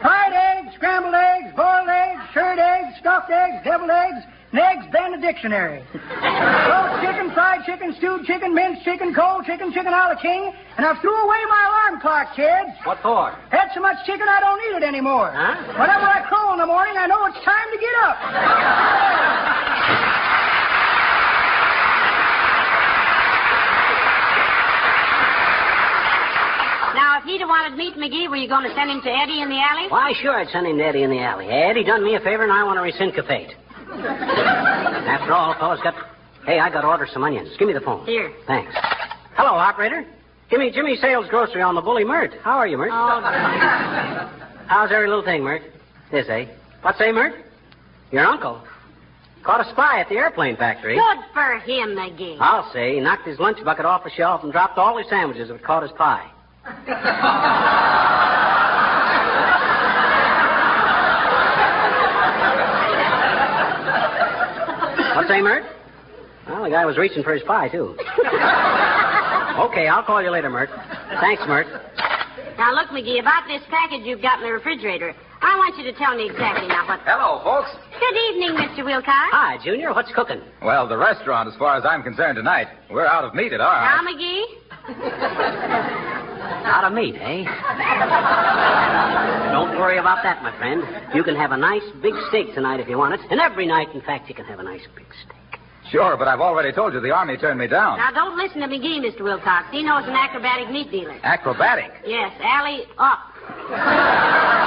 Fried 0.00 0.32
eggs, 0.32 0.74
scrambled 0.76 1.14
eggs, 1.14 1.52
boiled 1.56 1.88
eggs, 1.88 2.20
shirred 2.32 2.58
eggs, 2.58 2.96
stuffed 3.00 3.30
eggs, 3.30 3.62
deviled 3.64 3.90
eggs, 3.90 4.24
and 4.52 4.60
eggs 4.60 4.86
banned 4.92 5.14
the 5.14 5.22
dictionary. 5.22 5.82
Roast 5.94 6.94
chicken, 7.06 7.30
fried 7.34 7.64
chicken, 7.64 7.94
stewed 7.98 8.26
chicken, 8.26 8.54
minced 8.54 8.82
chicken, 8.84 9.14
cold 9.14 9.46
chicken, 9.46 9.72
chicken 9.72 9.92
a 9.92 10.10
la 10.10 10.18
king, 10.20 10.52
and 10.76 10.84
I've 10.84 10.98
threw 11.00 11.14
away 11.14 11.38
my 11.48 11.62
alarm 11.70 12.00
clock, 12.00 12.34
kids. 12.34 12.74
What 12.84 12.98
for? 13.02 13.30
Had 13.50 13.70
so 13.74 13.80
much 13.80 14.04
chicken 14.06 14.26
I 14.26 14.40
don't 14.40 14.58
need 14.58 14.82
it 14.82 14.86
anymore. 14.86 15.30
Huh? 15.30 15.54
Whenever 15.78 16.06
I 16.06 16.26
crow 16.26 16.52
in 16.52 16.58
the 16.58 16.66
morning, 16.66 16.94
I 16.98 17.06
know 17.06 17.24
it's 17.26 17.38
time 17.44 17.68
to 17.70 17.78
get 17.78 17.94
up. 18.02 18.16
Now, 26.98 27.18
if 27.18 27.24
he'd 27.24 27.40
have 27.40 27.48
wanted 27.48 27.78
meat, 27.78 27.94
McGee, 27.94 28.28
were 28.28 28.36
you 28.36 28.48
going 28.48 28.68
to 28.68 28.74
send 28.74 28.90
him 28.90 29.00
to 29.02 29.10
Eddie 29.10 29.42
in 29.42 29.48
the 29.48 29.62
alley? 29.62 29.86
Why, 29.88 30.12
sure, 30.20 30.34
I'd 30.34 30.48
send 30.50 30.66
him 30.66 30.78
to 30.78 30.84
Eddie 30.84 31.04
in 31.04 31.10
the 31.10 31.20
alley. 31.20 31.46
Eddie 31.46 31.84
done 31.84 32.02
me 32.02 32.16
a 32.16 32.20
favor, 32.20 32.42
and 32.42 32.52
I 32.52 32.64
want 32.64 32.78
to 32.78 32.82
reciprocate. 32.82 33.54
After 33.92 35.32
all, 35.32 35.54
fellas 35.58 35.80
got. 35.82 35.94
Hey, 36.46 36.58
I 36.58 36.70
got 36.70 36.82
to 36.82 36.86
order 36.88 37.06
some 37.12 37.22
onions. 37.24 37.50
Give 37.58 37.68
me 37.68 37.74
the 37.74 37.80
phone. 37.80 38.06
Here. 38.06 38.32
Thanks. 38.46 38.72
Hello, 39.34 39.52
operator. 39.54 40.04
Give 40.50 40.58
me 40.58 40.70
Jimmy 40.70 40.96
Sales 40.96 41.26
Grocery 41.28 41.62
on 41.62 41.74
the 41.74 41.80
Bully 41.80 42.04
Myrt. 42.04 42.32
How 42.42 42.58
are 42.58 42.66
you, 42.66 42.76
Myrt? 42.78 42.90
Oh, 42.92 43.20
dear. 43.20 44.56
How's 44.66 44.90
every 44.90 45.08
little 45.08 45.24
thing, 45.24 45.44
Myrt? 45.44 45.62
This, 46.10 46.26
eh? 46.28 46.46
What's 46.82 46.98
say, 46.98 47.12
Myrt? 47.12 47.34
Your 48.10 48.24
uncle 48.26 48.60
caught 49.44 49.64
a 49.66 49.70
spy 49.70 50.00
at 50.00 50.08
the 50.08 50.16
airplane 50.16 50.56
factory. 50.56 50.96
Good 50.96 51.18
for 51.32 51.58
him, 51.60 51.90
McGee. 51.90 52.36
I'll 52.40 52.70
say 52.72 52.94
he 52.94 53.00
knocked 53.00 53.26
his 53.26 53.38
lunch 53.38 53.62
bucket 53.64 53.84
off 53.86 54.02
the 54.04 54.10
shelf 54.10 54.42
and 54.42 54.52
dropped 54.52 54.76
all 54.78 54.98
his 54.98 55.08
sandwiches 55.08 55.48
that 55.48 55.62
caught 55.62 55.82
his 55.82 55.92
pie. 55.98 56.28
What 65.20 65.28
say, 65.28 65.42
Myrt? 65.42 65.64
Well, 66.48 66.64
the 66.64 66.70
guy 66.70 66.86
was 66.86 66.96
reaching 66.96 67.22
for 67.22 67.34
his 67.34 67.42
pie, 67.42 67.68
too. 67.68 67.92
okay, 69.68 69.84
I'll 69.84 70.02
call 70.02 70.22
you 70.22 70.30
later, 70.30 70.48
Myrt. 70.48 70.70
Thanks, 71.20 71.42
Myrt. 71.46 71.66
Now, 72.56 72.72
look, 72.72 72.88
McGee, 72.88 73.20
about 73.20 73.44
this 73.46 73.60
package 73.68 74.00
you've 74.08 74.22
got 74.22 74.38
in 74.40 74.46
the 74.46 74.52
refrigerator. 74.52 75.14
I 75.42 75.58
want 75.58 75.76
you 75.76 75.84
to 75.84 75.92
tell 75.92 76.16
me 76.16 76.24
exactly 76.24 76.68
now 76.68 76.88
what. 76.88 77.00
Hello, 77.04 77.44
folks. 77.44 77.68
Good 78.00 78.16
evening, 78.32 78.56
Mr. 78.56 78.82
Wilcox. 78.82 79.12
Hi, 79.36 79.58
Junior. 79.62 79.92
What's 79.92 80.10
cooking? 80.14 80.40
Well, 80.62 80.88
the 80.88 80.96
restaurant, 80.96 81.52
as 81.52 81.54
far 81.58 81.76
as 81.76 81.84
I'm 81.84 82.02
concerned 82.02 82.36
tonight, 82.36 82.68
we're 82.88 83.04
out 83.04 83.24
of 83.24 83.34
meat 83.34 83.52
at 83.52 83.60
our 83.60 83.76
Now, 83.76 83.98
house. 84.00 84.06
McGee. 84.08 84.44
Out 86.64 86.84
of 86.84 86.92
meat, 86.92 87.16
eh? 87.16 87.44
Don't 89.52 89.78
worry 89.78 89.98
about 89.98 90.22
that, 90.22 90.42
my 90.42 90.56
friend. 90.58 90.82
You 91.14 91.22
can 91.24 91.34
have 91.36 91.52
a 91.52 91.56
nice 91.56 91.82
big 92.02 92.14
steak 92.28 92.54
tonight 92.54 92.80
if 92.80 92.88
you 92.88 92.98
want 92.98 93.14
it. 93.14 93.20
And 93.30 93.40
every 93.40 93.66
night, 93.66 93.88
in 93.94 94.00
fact, 94.02 94.28
you 94.28 94.34
can 94.34 94.44
have 94.46 94.58
a 94.58 94.62
nice 94.62 94.86
big 94.94 95.06
steak. 95.24 95.36
Sure, 95.90 96.16
but 96.16 96.28
I've 96.28 96.40
already 96.40 96.70
told 96.72 96.92
you 96.94 97.00
the 97.00 97.10
Army 97.10 97.36
turned 97.36 97.58
me 97.58 97.66
down. 97.66 97.98
Now, 97.98 98.12
don't 98.12 98.36
listen 98.36 98.60
to 98.60 98.68
McGee, 98.68 99.00
Mr. 99.00 99.22
Wilcox. 99.22 99.66
He 99.72 99.82
knows 99.82 100.04
an 100.06 100.14
acrobatic 100.14 100.70
meat 100.70 100.90
dealer. 100.90 101.18
Acrobatic. 101.24 101.90
Yes, 102.06 102.32
alley 102.40 102.84
up. 102.98 104.59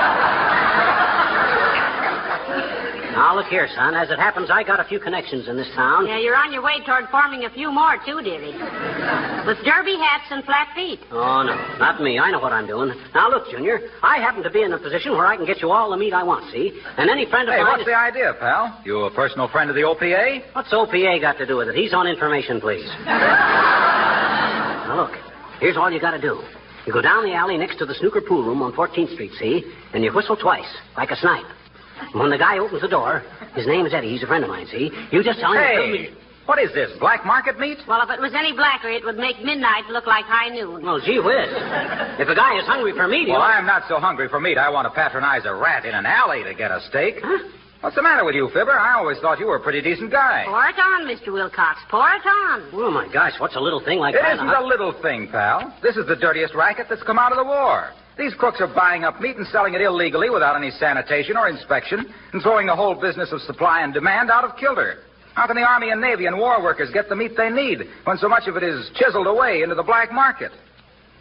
Now, 3.13 3.35
look 3.37 3.45
here, 3.47 3.67
son. 3.75 3.93
As 3.93 4.09
it 4.09 4.17
happens, 4.17 4.49
I 4.51 4.63
got 4.63 4.79
a 4.79 4.83
few 4.85 4.99
connections 4.99 5.47
in 5.47 5.55
this 5.55 5.69
town. 5.75 6.07
Yeah, 6.07 6.17
you're 6.19 6.35
on 6.35 6.51
your 6.51 6.63
way 6.63 6.81
toward 6.85 7.05
forming 7.09 7.45
a 7.45 7.49
few 7.51 7.71
more, 7.71 7.95
too, 8.05 8.21
dearie. 8.25 8.53
With 9.45 9.57
derby 9.63 9.95
hats 10.01 10.25
and 10.31 10.43
flat 10.43 10.69
feet. 10.73 10.99
Oh, 11.11 11.43
no. 11.43 11.53
Not 11.77 12.01
me. 12.01 12.17
I 12.17 12.31
know 12.31 12.39
what 12.39 12.51
I'm 12.53 12.65
doing. 12.65 12.91
Now, 13.13 13.29
look, 13.29 13.49
Junior. 13.51 13.79
I 14.01 14.17
happen 14.17 14.41
to 14.43 14.49
be 14.49 14.63
in 14.63 14.73
a 14.73 14.79
position 14.79 15.11
where 15.13 15.27
I 15.27 15.37
can 15.37 15.45
get 15.45 15.61
you 15.61 15.69
all 15.71 15.91
the 15.91 15.97
meat 15.97 16.11
I 16.13 16.23
want, 16.23 16.51
see? 16.51 16.73
And 16.97 17.09
any 17.09 17.25
friend 17.29 17.47
of 17.47 17.53
Hey, 17.53 17.61
mine... 17.61 17.71
what's 17.71 17.81
is- 17.81 17.87
the 17.87 17.95
idea, 17.97 18.33
pal? 18.39 18.81
You 18.83 19.03
a 19.05 19.11
personal 19.13 19.47
friend 19.47 19.69
of 19.69 19.75
the 19.75 19.83
OPA? 19.83 20.41
What's 20.53 20.73
OPA 20.73 21.21
got 21.21 21.37
to 21.37 21.45
do 21.45 21.57
with 21.57 21.67
it? 21.69 21.75
He's 21.75 21.93
on 21.93 22.07
information, 22.07 22.59
please. 22.59 22.85
now, 23.05 24.95
look. 25.07 25.11
Here's 25.59 25.77
all 25.77 25.91
you 25.91 25.99
got 26.01 26.11
to 26.11 26.21
do. 26.21 26.41
You 26.85 26.91
go 26.93 27.01
down 27.01 27.23
the 27.23 27.33
alley 27.33 27.57
next 27.57 27.77
to 27.77 27.85
the 27.85 27.93
snooker 27.95 28.21
pool 28.21 28.43
room 28.43 28.61
on 28.61 28.73
14th 28.73 29.13
Street, 29.13 29.31
see? 29.39 29.63
And 29.93 30.03
you 30.03 30.11
whistle 30.13 30.35
twice, 30.35 30.67
like 30.97 31.11
a 31.11 31.15
snipe. 31.15 31.45
And 31.99 32.19
when 32.21 32.29
the 32.29 32.37
guy 32.37 32.57
opens 32.59 32.81
the 32.81 32.87
door, 32.87 33.23
his 33.55 33.67
name 33.67 33.85
is 33.85 33.93
Eddie. 33.93 34.09
He's 34.11 34.23
a 34.23 34.27
friend 34.27 34.43
of 34.43 34.49
mine, 34.49 34.67
see? 34.71 34.91
You 35.11 35.23
just 35.23 35.39
tell 35.39 35.53
him... 35.53 35.61
Hey, 35.61 36.13
what 36.45 36.59
is 36.59 36.73
this, 36.73 36.91
black 36.99 37.25
market 37.25 37.57
meat? 37.57 37.77
Well, 37.87 38.01
if 38.03 38.09
it 38.09 38.19
was 38.19 38.33
any 38.35 38.51
blacker, 38.51 38.89
it 38.89 39.05
would 39.05 39.15
make 39.17 39.39
midnight 39.43 39.85
look 39.87 40.05
like 40.05 40.25
high 40.25 40.49
noon. 40.49 40.83
Well, 40.83 40.99
gee 40.99 41.19
whiz. 41.19 41.47
If 42.19 42.27
a 42.27 42.35
guy 42.35 42.59
is 42.59 42.65
hungry 42.65 42.91
for 42.91 43.07
meat, 43.07 43.29
Well. 43.29 43.41
I'm 43.41 43.65
not 43.65 43.83
so 43.87 43.95
hungry 43.97 44.27
for 44.27 44.41
meat. 44.41 44.57
I 44.57 44.69
want 44.69 44.85
to 44.85 44.91
patronize 44.91 45.45
a 45.45 45.55
rat 45.55 45.85
in 45.85 45.95
an 45.95 46.05
alley 46.05 46.43
to 46.43 46.53
get 46.53 46.69
a 46.69 46.81
steak. 46.89 47.15
Huh? 47.23 47.47
What's 47.79 47.95
the 47.95 48.01
matter 48.01 48.23
with 48.25 48.35
you, 48.35 48.49
Fibber? 48.53 48.71
I 48.77 48.95
always 48.95 49.19
thought 49.19 49.39
you 49.39 49.47
were 49.47 49.55
a 49.57 49.59
pretty 49.61 49.81
decent 49.81 50.11
guy. 50.11 50.43
Pour 50.47 50.67
it 50.67 50.75
on, 50.79 51.03
Mr. 51.07 51.31
Wilcox. 51.31 51.79
Pour 51.89 52.07
it 52.11 52.25
on. 52.25 52.69
Oh, 52.73 52.91
my 52.91 53.07
gosh, 53.11 53.33
what's 53.39 53.55
a 53.55 53.59
little 53.59 53.79
thing 53.83 53.99
like 53.99 54.15
It 54.15 54.21
that? 54.21 54.35
isn't 54.35 54.47
huh? 54.47 54.63
a 54.63 54.65
little 54.65 54.93
thing, 55.01 55.27
pal. 55.29 55.73
This 55.81 55.95
is 55.97 56.05
the 56.07 56.15
dirtiest 56.15 56.53
racket 56.55 56.87
that's 56.89 57.03
come 57.03 57.19
out 57.19 57.31
of 57.31 57.37
the 57.37 57.43
war. 57.45 57.91
These 58.17 58.35
crooks 58.35 58.61
are 58.61 58.67
buying 58.67 59.03
up 59.03 59.19
meat 59.19 59.37
and 59.37 59.47
selling 59.47 59.73
it 59.73 59.81
illegally 59.81 60.29
without 60.29 60.55
any 60.55 60.69
sanitation 60.71 61.35
or 61.35 61.49
inspection 61.49 62.13
and 62.31 62.41
throwing 62.41 62.67
the 62.67 62.75
whole 62.75 62.93
business 62.93 63.31
of 63.31 63.41
supply 63.41 63.81
and 63.81 63.93
demand 63.93 64.29
out 64.29 64.43
of 64.43 64.55
kilter. 64.57 64.99
How 65.33 65.47
can 65.47 65.55
the 65.55 65.63
Army 65.63 65.89
and 65.89 65.99
Navy 65.99 66.27
and 66.27 66.37
war 66.37 66.61
workers 66.61 66.91
get 66.93 67.09
the 67.09 67.15
meat 67.15 67.31
they 67.35 67.49
need 67.49 67.79
when 68.03 68.17
so 68.17 68.29
much 68.29 68.47
of 68.47 68.55
it 68.55 68.61
is 68.61 68.91
chiseled 68.95 69.25
away 69.25 69.63
into 69.63 69.73
the 69.73 69.81
black 69.81 70.11
market? 70.11 70.51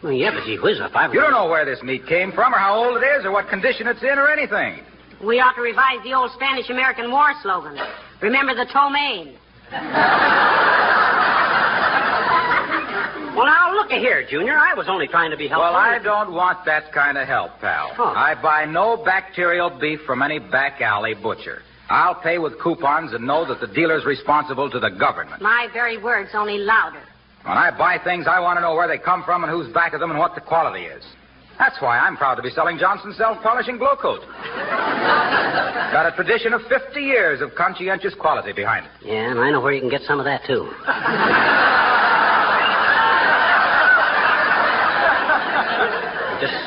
Well, 0.03 0.11
yeah, 0.11 0.31
but 0.35 0.45
gee 0.45 0.59
whiz, 0.61 0.77
if 0.79 0.95
I 0.95 1.11
You 1.11 1.19
don't 1.19 1.31
know 1.31 1.47
where 1.47 1.65
this 1.65 1.81
meat 1.81 2.05
came 2.05 2.31
from 2.31 2.53
or 2.53 2.59
how 2.59 2.75
old 2.75 3.01
it 3.01 3.05
is 3.17 3.25
or 3.25 3.31
what 3.31 3.49
condition 3.49 3.87
it's 3.87 4.03
in 4.03 4.19
or 4.19 4.29
anything. 4.29 4.83
We 5.25 5.39
ought 5.39 5.53
to 5.53 5.61
revise 5.61 6.03
the 6.03 6.13
old 6.13 6.31
Spanish 6.35 6.69
American 6.69 7.09
War 7.09 7.33
slogan. 7.41 7.77
Remember 8.21 8.53
the 8.53 8.65
ptomaine. 8.65 9.37
Well, 13.35 13.45
now, 13.45 13.73
look 13.73 13.89
here, 13.89 14.25
Junior. 14.29 14.55
I 14.55 14.75
was 14.75 14.85
only 14.87 15.07
trying 15.07 15.31
to 15.31 15.37
be 15.37 15.47
helpful. 15.47 15.73
Well, 15.73 15.75
I 15.75 15.97
don't 15.97 16.33
want 16.33 16.65
that 16.65 16.91
kind 16.93 17.17
of 17.17 17.27
help, 17.27 17.59
pal. 17.59 17.91
Oh. 17.97 18.13
I 18.15 18.35
buy 18.39 18.65
no 18.65 18.97
bacterial 19.03 19.71
beef 19.79 19.99
from 20.05 20.21
any 20.21 20.37
back 20.37 20.81
alley 20.81 21.15
butcher. 21.15 21.63
I'll 21.89 22.15
pay 22.15 22.37
with 22.37 22.59
coupons 22.61 23.13
and 23.13 23.25
know 23.25 23.45
that 23.47 23.59
the 23.59 23.73
dealer's 23.73 24.05
responsible 24.05 24.69
to 24.69 24.79
the 24.79 24.89
government. 24.89 25.41
My 25.41 25.67
very 25.73 25.97
words, 25.97 26.29
only 26.33 26.59
louder. 26.59 27.01
When 27.43 27.57
I 27.57 27.75
buy 27.75 27.97
things, 28.03 28.25
I 28.29 28.39
want 28.39 28.57
to 28.57 28.61
know 28.61 28.75
where 28.75 28.87
they 28.87 28.97
come 28.97 29.23
from 29.23 29.43
and 29.43 29.51
who's 29.51 29.71
back 29.73 29.93
of 29.93 29.99
them 29.99 30.11
and 30.11 30.19
what 30.19 30.35
the 30.35 30.41
quality 30.41 30.85
is. 30.85 31.03
That's 31.59 31.79
why 31.81 31.99
I'm 31.99 32.17
proud 32.17 32.35
to 32.35 32.41
be 32.41 32.49
selling 32.49 32.77
Johnson's 32.77 33.17
self-polishing 33.17 33.77
glow 33.77 33.95
coat. 33.95 34.21
Got 35.93 36.05
a 36.05 36.13
tradition 36.15 36.53
of 36.53 36.61
50 36.69 36.99
years 36.99 37.41
of 37.41 37.53
conscientious 37.55 38.13
quality 38.19 38.53
behind 38.53 38.85
it. 38.85 38.91
Yeah, 39.05 39.31
and 39.31 39.39
I 39.39 39.51
know 39.51 39.61
where 39.61 39.73
you 39.73 39.81
can 39.81 39.89
get 39.89 40.01
some 40.01 40.19
of 40.19 40.25
that, 40.25 40.41
too. 40.47 40.69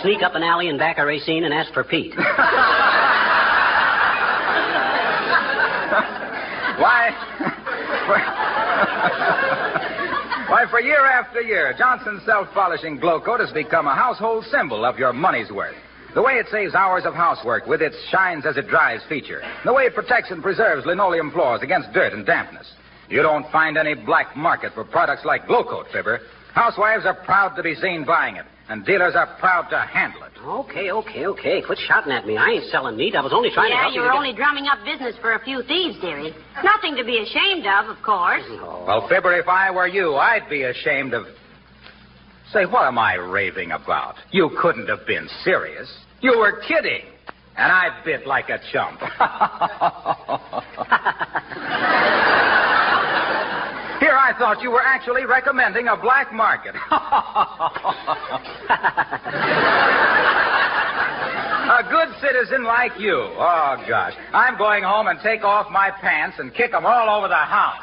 sneak 0.07 0.23
up 0.23 0.37
an 0.37 0.43
alley 0.45 0.69
and 0.69 0.79
back 0.79 0.99
a 0.99 1.05
Racine 1.05 1.43
and 1.43 1.53
ask 1.53 1.73
for 1.75 1.83
Pete. 1.83 2.15
Why? 2.17 2.21
Why, 10.49 10.65
for 10.71 10.79
year 10.79 11.05
after 11.05 11.41
year, 11.41 11.75
Johnson's 11.77 12.25
self-polishing 12.25 13.01
glow 13.01 13.21
coat 13.21 13.41
has 13.41 13.51
become 13.51 13.89
a 13.89 13.97
household 13.97 14.45
symbol 14.45 14.85
of 14.85 14.97
your 14.97 15.13
money's 15.13 15.51
worth. 15.51 15.75
The 16.15 16.23
way 16.23 16.35
it 16.35 16.47
saves 16.53 16.77
hours 16.77 17.03
of 17.05 17.15
housework 17.15 17.67
with 17.67 17.83
its 17.83 17.97
shines 18.13 18.47
as 18.47 18.57
it 18.57 18.69
dries 18.69 19.01
feature. 19.09 19.43
The 19.65 19.73
way 19.73 19.87
it 19.87 19.95
protects 19.97 20.31
and 20.31 20.41
preserves 20.41 20.87
linoleum 20.87 21.33
floors 21.33 21.63
against 21.63 21.93
dirt 21.93 22.13
and 22.13 22.25
dampness. 22.25 22.73
You 23.09 23.23
don't 23.23 23.51
find 23.51 23.77
any 23.77 23.95
black 23.95 24.37
market 24.37 24.73
for 24.73 24.85
products 24.85 25.25
like 25.25 25.49
glow 25.49 25.65
coat, 25.65 25.87
Fibber. 25.93 26.21
Housewives 26.55 27.07
are 27.07 27.15
proud 27.25 27.57
to 27.57 27.63
be 27.65 27.75
seen 27.75 28.05
buying 28.05 28.37
it, 28.37 28.47
and 28.69 28.85
dealers 28.85 29.15
are 29.15 29.37
proud 29.39 29.69
to 29.71 29.79
handle 29.79 30.25
it. 30.25 30.33
Okay, 30.43 30.91
okay, 30.91 31.27
okay. 31.27 31.63
Quit 31.63 31.79
shouting 31.87 32.13
at 32.13 32.27
me. 32.27 32.37
I 32.37 32.59
ain't 32.59 32.71
selling 32.71 32.97
meat. 32.97 33.15
I 33.15 33.23
was 33.23 33.33
only 33.33 33.51
trying 33.51 33.71
to 33.71 33.75
yeah, 33.75 33.83
help 33.83 33.95
you 33.95 34.01
you. 34.01 34.07
were 34.07 34.13
to 34.13 34.17
only 34.17 34.35
drumming 34.35 34.67
up 34.67 34.79
business 34.85 35.15
for 35.21 35.35
a 35.35 35.45
few 35.45 35.63
thieves, 35.63 35.99
dearie. 36.01 36.35
Nothing 36.63 36.97
to 36.97 37.05
be 37.05 37.19
ashamed 37.19 37.67
of, 37.67 37.89
of 37.89 38.03
course. 38.03 38.43
Oh. 38.49 38.85
Well, 38.87 39.09
Fibber, 39.09 39.39
if 39.39 39.49
I 39.49 39.71
were 39.71 39.87
you, 39.87 40.17
I'd 40.17 40.49
be 40.51 40.65
ashamed 40.65 41.15
of. 41.15 41.27
Say, 42.53 42.65
what 42.65 42.87
am 42.87 42.99
I 42.99 43.15
raving 43.15 43.73
about? 43.73 44.17
You 44.31 44.51
couldn't 44.61 44.89
have 44.89 45.07
been 45.07 45.29
serious. 45.43 45.89
You 46.21 46.39
were 46.39 46.61
kidding. 46.67 47.03
And 47.57 47.73
I 47.73 48.03
bit 48.05 48.27
like 48.27 48.51
a 48.51 48.61
chump. 48.73 49.01
Here, 54.27 54.35
I 54.35 54.39
thought 54.39 54.63
you 54.63 54.71
were 54.71 54.83
actually 54.83 55.25
recommending 55.25 55.89
a 55.89 55.97
black 55.97 56.33
market. 56.33 56.75
a 61.71 61.83
good 61.91 62.09
citizen 62.21 62.65
like 62.65 62.93
you. 62.99 63.15
Oh, 63.15 63.77
gosh. 63.89 64.15
I'm 64.33 64.59
going 64.59 64.83
home 64.83 65.07
and 65.09 65.19
take 65.23 65.45
off 65.45 65.71
my 65.71 65.91
pants 65.91 66.39
and 66.39 66.53
kick 66.55 66.73
them 66.73 66.87
all 66.87 67.19
over 67.19 67.29
the 67.29 67.35
house. 67.35 67.83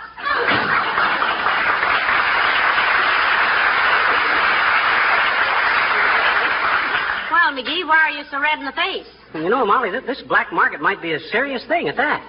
Well, 7.32 7.54
McGee, 7.54 7.88
why 7.88 8.00
are 8.04 8.12
you 8.12 8.24
so 8.30 8.40
red 8.40 8.60
in 8.60 8.66
the 8.66 8.74
face? 8.74 9.08
You 9.34 9.50
know, 9.50 9.66
Molly, 9.66 9.92
this 10.06 10.22
black 10.28 10.52
market 10.52 10.82
might 10.82 11.02
be 11.02 11.13
a 11.13 11.20
serious 11.20 11.65
thing 11.67 11.88
at 11.88 11.96
that. 11.98 12.22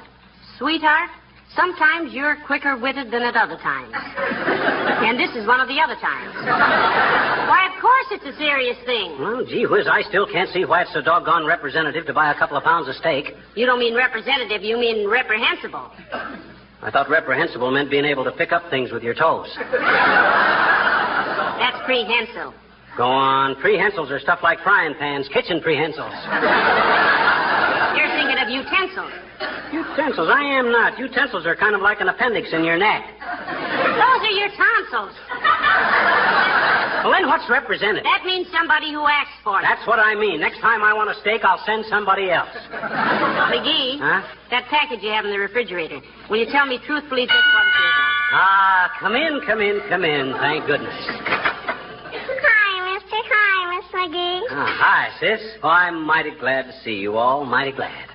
Sweetheart, 0.59 1.11
sometimes 1.55 2.13
you're 2.13 2.37
quicker 2.47 2.77
witted 2.77 3.11
than 3.11 3.23
at 3.23 3.37
other 3.37 3.57
times. 3.59 3.93
and 3.95 5.19
this 5.19 5.31
is 5.37 5.47
one 5.47 5.61
of 5.61 5.69
the 5.69 5.81
other 5.81 5.97
times. 6.01 6.35
Why, 7.49 7.69
of 7.69 7.81
course 7.81 8.07
it's 8.13 8.25
a 8.25 8.37
serious 8.39 8.77
thing. 8.85 9.19
Well, 9.21 9.45
gee 9.45 9.67
whiz, 9.67 9.87
I 9.91 10.03
still 10.09 10.27
can't 10.27 10.49
see 10.51 10.65
why 10.65 10.83
it's 10.83 10.93
so 10.93 11.03
doggone 11.03 11.45
representative 11.47 12.07
to 12.07 12.15
buy 12.15 12.31
a 12.33 12.39
couple 12.39 12.57
of 12.57 12.65
pounds 12.65 12.89
of 12.89 12.95
steak. 12.97 13.35
You 13.55 13.67
don't 13.67 13.79
mean 13.79 13.95
representative, 13.95 14.63
you 14.63 14.79
mean 14.79 15.09
reprehensible. 15.09 15.91
I 16.83 16.91
thought 16.91 17.09
reprehensible 17.09 17.71
meant 17.71 17.91
being 17.91 18.05
able 18.05 18.25
to 18.25 18.33
pick 18.33 18.53
up 18.53 18.69
things 18.71 18.93
with 18.93 19.03
your 19.03 19.15
toes. 19.15 19.49
That's 21.59 21.81
prehensile. 21.87 22.53
Go 22.97 23.05
on. 23.05 23.57
Prehensils 23.57 24.11
are 24.11 24.21
stuff 24.21 24.41
like 24.43 24.61
frying 24.61 24.95
pans, 24.99 25.29
kitchen 25.33 25.61
prehensils. 25.61 26.13
You're 28.64 28.88
thinking 28.88 28.98
of 28.98 29.11
utensils. 29.11 29.12
Utensils? 29.72 30.29
I 30.33 30.42
am 30.59 30.72
not. 30.72 30.98
Utensils 30.98 31.46
are 31.46 31.57
kind 31.57 31.74
of 31.74 31.81
like 31.83 32.00
an 32.00 32.09
appendix 32.09 32.53
in 32.53 32.64
your 32.64 32.77
neck. 32.79 33.05
Those 33.20 34.20
are 34.24 34.37
your 34.37 34.48
tonsils. 34.57 35.14
Well, 37.05 37.12
then 37.12 37.29
what's 37.29 37.44
represented? 37.50 38.05
That 38.05 38.24
means 38.24 38.48
somebody 38.50 38.92
who 38.92 39.05
asks 39.05 39.37
for 39.44 39.59
it. 39.61 39.62
That's 39.68 39.87
what 39.87 39.98
I 39.98 40.14
mean. 40.14 40.40
Next 40.40 40.61
time 40.61 40.83
I 40.83 40.94
want 40.94 41.11
a 41.11 41.14
steak, 41.20 41.44
I'll 41.44 41.61
send 41.66 41.85
somebody 41.90 42.31
else. 42.31 42.48
McGee, 42.72 44.00
Huh? 44.00 44.22
that 44.50 44.64
package 44.72 45.03
you 45.03 45.11
have 45.11 45.24
in 45.27 45.31
the 45.31 45.38
refrigerator, 45.38 46.00
will 46.31 46.38
you 46.38 46.46
tell 46.50 46.64
me 46.64 46.79
truthfully 46.87 47.27
just 47.27 47.44
what 47.53 47.64
it 47.66 47.77
is? 47.77 47.94
Ah, 48.33 48.90
come 49.00 49.14
in, 49.16 49.40
come 49.46 49.61
in, 49.61 49.81
come 49.88 50.05
in. 50.05 50.33
Thank 50.40 50.66
goodness. 50.66 50.96
Hi, 54.05 54.11
Mister. 54.11 54.40
Hi, 54.40 54.40
Miss 54.40 54.40
McGee. 54.40 54.40
Ah, 54.51 54.77
hi, 54.81 55.09
sis. 55.21 55.40
Oh, 55.62 55.69
I'm 55.69 56.05
mighty 56.05 56.31
glad 56.40 56.62
to 56.62 56.73
see 56.85 56.95
you 56.95 57.17
all. 57.17 57.45
Mighty 57.45 57.73
glad. 57.73 58.09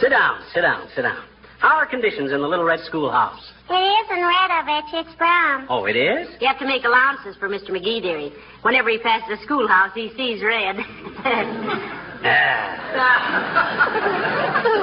Sit 0.00 0.10
down, 0.10 0.40
sit 0.52 0.62
down, 0.62 0.88
sit 0.94 1.02
down. 1.02 1.24
How 1.58 1.76
are 1.76 1.86
conditions 1.86 2.32
in 2.32 2.40
the 2.40 2.48
little 2.48 2.64
red 2.64 2.80
schoolhouse? 2.80 3.52
It 3.70 3.74
isn't 3.74 4.24
red 4.24 4.50
of 4.60 4.68
it. 4.68 4.84
It's 4.92 5.14
brown. 5.16 5.66
Oh, 5.68 5.86
it 5.86 5.96
is? 5.96 6.28
You 6.40 6.46
have 6.48 6.58
to 6.58 6.66
make 6.66 6.84
allowances 6.84 7.36
for 7.38 7.48
Mr. 7.48 7.70
McGee, 7.70 8.02
dearie. 8.02 8.32
Whenever 8.62 8.90
he 8.90 8.98
passes 8.98 9.38
the 9.38 9.44
schoolhouse, 9.44 9.92
he 9.94 10.10
sees 10.16 10.42
red. 10.42 10.76
Ah. 12.28 12.82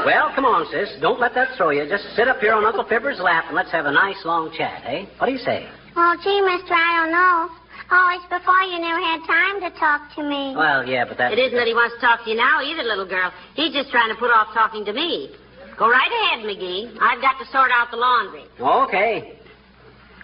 well, 0.05 0.31
come 0.35 0.45
on, 0.45 0.65
sis. 0.71 0.87
Don't 1.01 1.19
let 1.19 1.33
that 1.33 1.57
throw 1.57 1.71
you. 1.71 1.89
Just 1.89 2.15
sit 2.15 2.29
up 2.29 2.39
here 2.39 2.53
on 2.53 2.63
Uncle 2.63 2.85
Fibber's 2.87 3.19
lap 3.19 3.45
and 3.47 3.55
let's 3.55 3.71
have 3.71 3.85
a 3.85 3.91
nice 3.91 4.23
long 4.23 4.51
chat, 4.55 4.83
eh? 4.85 5.05
What 5.17 5.27
do 5.27 5.33
you 5.33 5.39
say? 5.39 5.67
Well, 5.95 6.15
gee, 6.23 6.41
Mister, 6.41 6.73
I 6.73 7.03
don't 7.03 7.11
know. 7.11 7.49
Always 7.91 8.23
before 8.29 8.63
you 8.63 8.79
never 8.79 8.99
had 8.99 9.19
time 9.27 9.61
to 9.61 9.69
talk 9.79 10.15
to 10.15 10.23
me. 10.23 10.55
Well, 10.55 10.87
yeah, 10.87 11.05
but 11.05 11.17
that. 11.17 11.33
it 11.33 11.39
isn't 11.39 11.57
that 11.57 11.67
he 11.67 11.73
wants 11.73 11.95
to 11.95 12.01
talk 12.01 12.23
to 12.23 12.29
you 12.29 12.37
now 12.37 12.61
either, 12.63 12.83
little 12.83 13.07
girl. 13.07 13.31
He's 13.55 13.73
just 13.73 13.91
trying 13.91 14.09
to 14.09 14.15
put 14.15 14.31
off 14.31 14.53
talking 14.53 14.85
to 14.85 14.93
me. 14.93 15.35
Go 15.77 15.89
right 15.89 16.11
ahead, 16.11 16.45
McGee. 16.45 16.95
I've 17.01 17.21
got 17.21 17.39
to 17.39 17.45
sort 17.51 17.71
out 17.71 17.91
the 17.91 17.97
laundry. 17.97 18.45
Okay. 18.59 19.37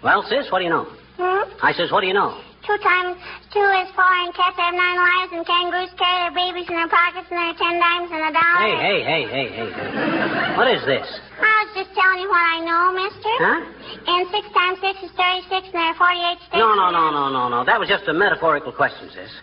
Well, 0.04 0.24
sis, 0.24 0.52
what 0.52 0.60
do 0.60 0.66
you 0.66 0.70
know? 0.70 0.88
Hmm? 1.18 1.50
I 1.62 1.74
says, 1.74 1.92
what 1.92 2.02
do 2.02 2.08
you 2.08 2.14
know? 2.14 2.42
Two 2.70 2.78
times 2.86 3.18
two 3.50 3.66
is 3.82 3.90
four, 3.98 4.06
and 4.06 4.30
cats 4.38 4.54
have 4.62 4.78
nine 4.78 5.02
lives, 5.02 5.34
and 5.34 5.42
kangaroos 5.42 5.90
carry 5.98 6.30
their 6.30 6.38
babies 6.38 6.70
in 6.70 6.78
their 6.78 6.86
pockets, 6.86 7.26
and 7.34 7.42
they're 7.42 7.58
ten 7.58 7.82
dimes 7.82 8.14
and 8.14 8.30
a 8.30 8.32
dollar. 8.38 8.62
Hey, 8.62 8.78
hey, 8.78 9.02
hey, 9.02 9.26
hey, 9.26 9.50
hey. 9.50 10.54
What 10.54 10.70
is 10.70 10.86
this? 10.86 11.02
I 11.42 11.66
was 11.66 11.74
just 11.74 11.90
telling 11.98 12.22
you 12.22 12.30
what 12.30 12.46
I 12.46 12.62
know, 12.62 12.94
Mister. 12.94 13.34
Huh? 13.42 13.66
And 14.06 14.30
six 14.30 14.46
times 14.54 14.78
six 14.86 15.02
is 15.02 15.10
thirty-six, 15.18 15.66
and 15.66 15.82
there 15.82 15.90
are 15.90 15.98
forty-eight 15.98 16.38
sticks. 16.46 16.62
No, 16.62 16.78
no, 16.78 16.94
no, 16.94 17.10
no, 17.10 17.34
no, 17.34 17.50
no. 17.50 17.66
That 17.66 17.82
was 17.82 17.90
just 17.90 18.06
a 18.06 18.14
metaphorical 18.14 18.70
question, 18.70 19.10
sis. 19.18 19.34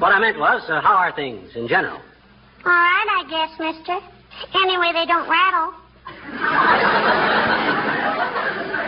What 0.00 0.16
I 0.16 0.18
meant 0.18 0.40
was, 0.40 0.64
uh, 0.72 0.80
how 0.80 0.96
are 0.96 1.12
things 1.12 1.52
in 1.52 1.68
general? 1.68 2.00
All 2.64 2.72
right, 2.72 3.08
I 3.20 3.28
guess, 3.28 3.60
Mister. 3.60 4.00
Anyway, 4.56 4.96
they 4.96 5.04
don't 5.04 5.28
rattle. 5.28 5.76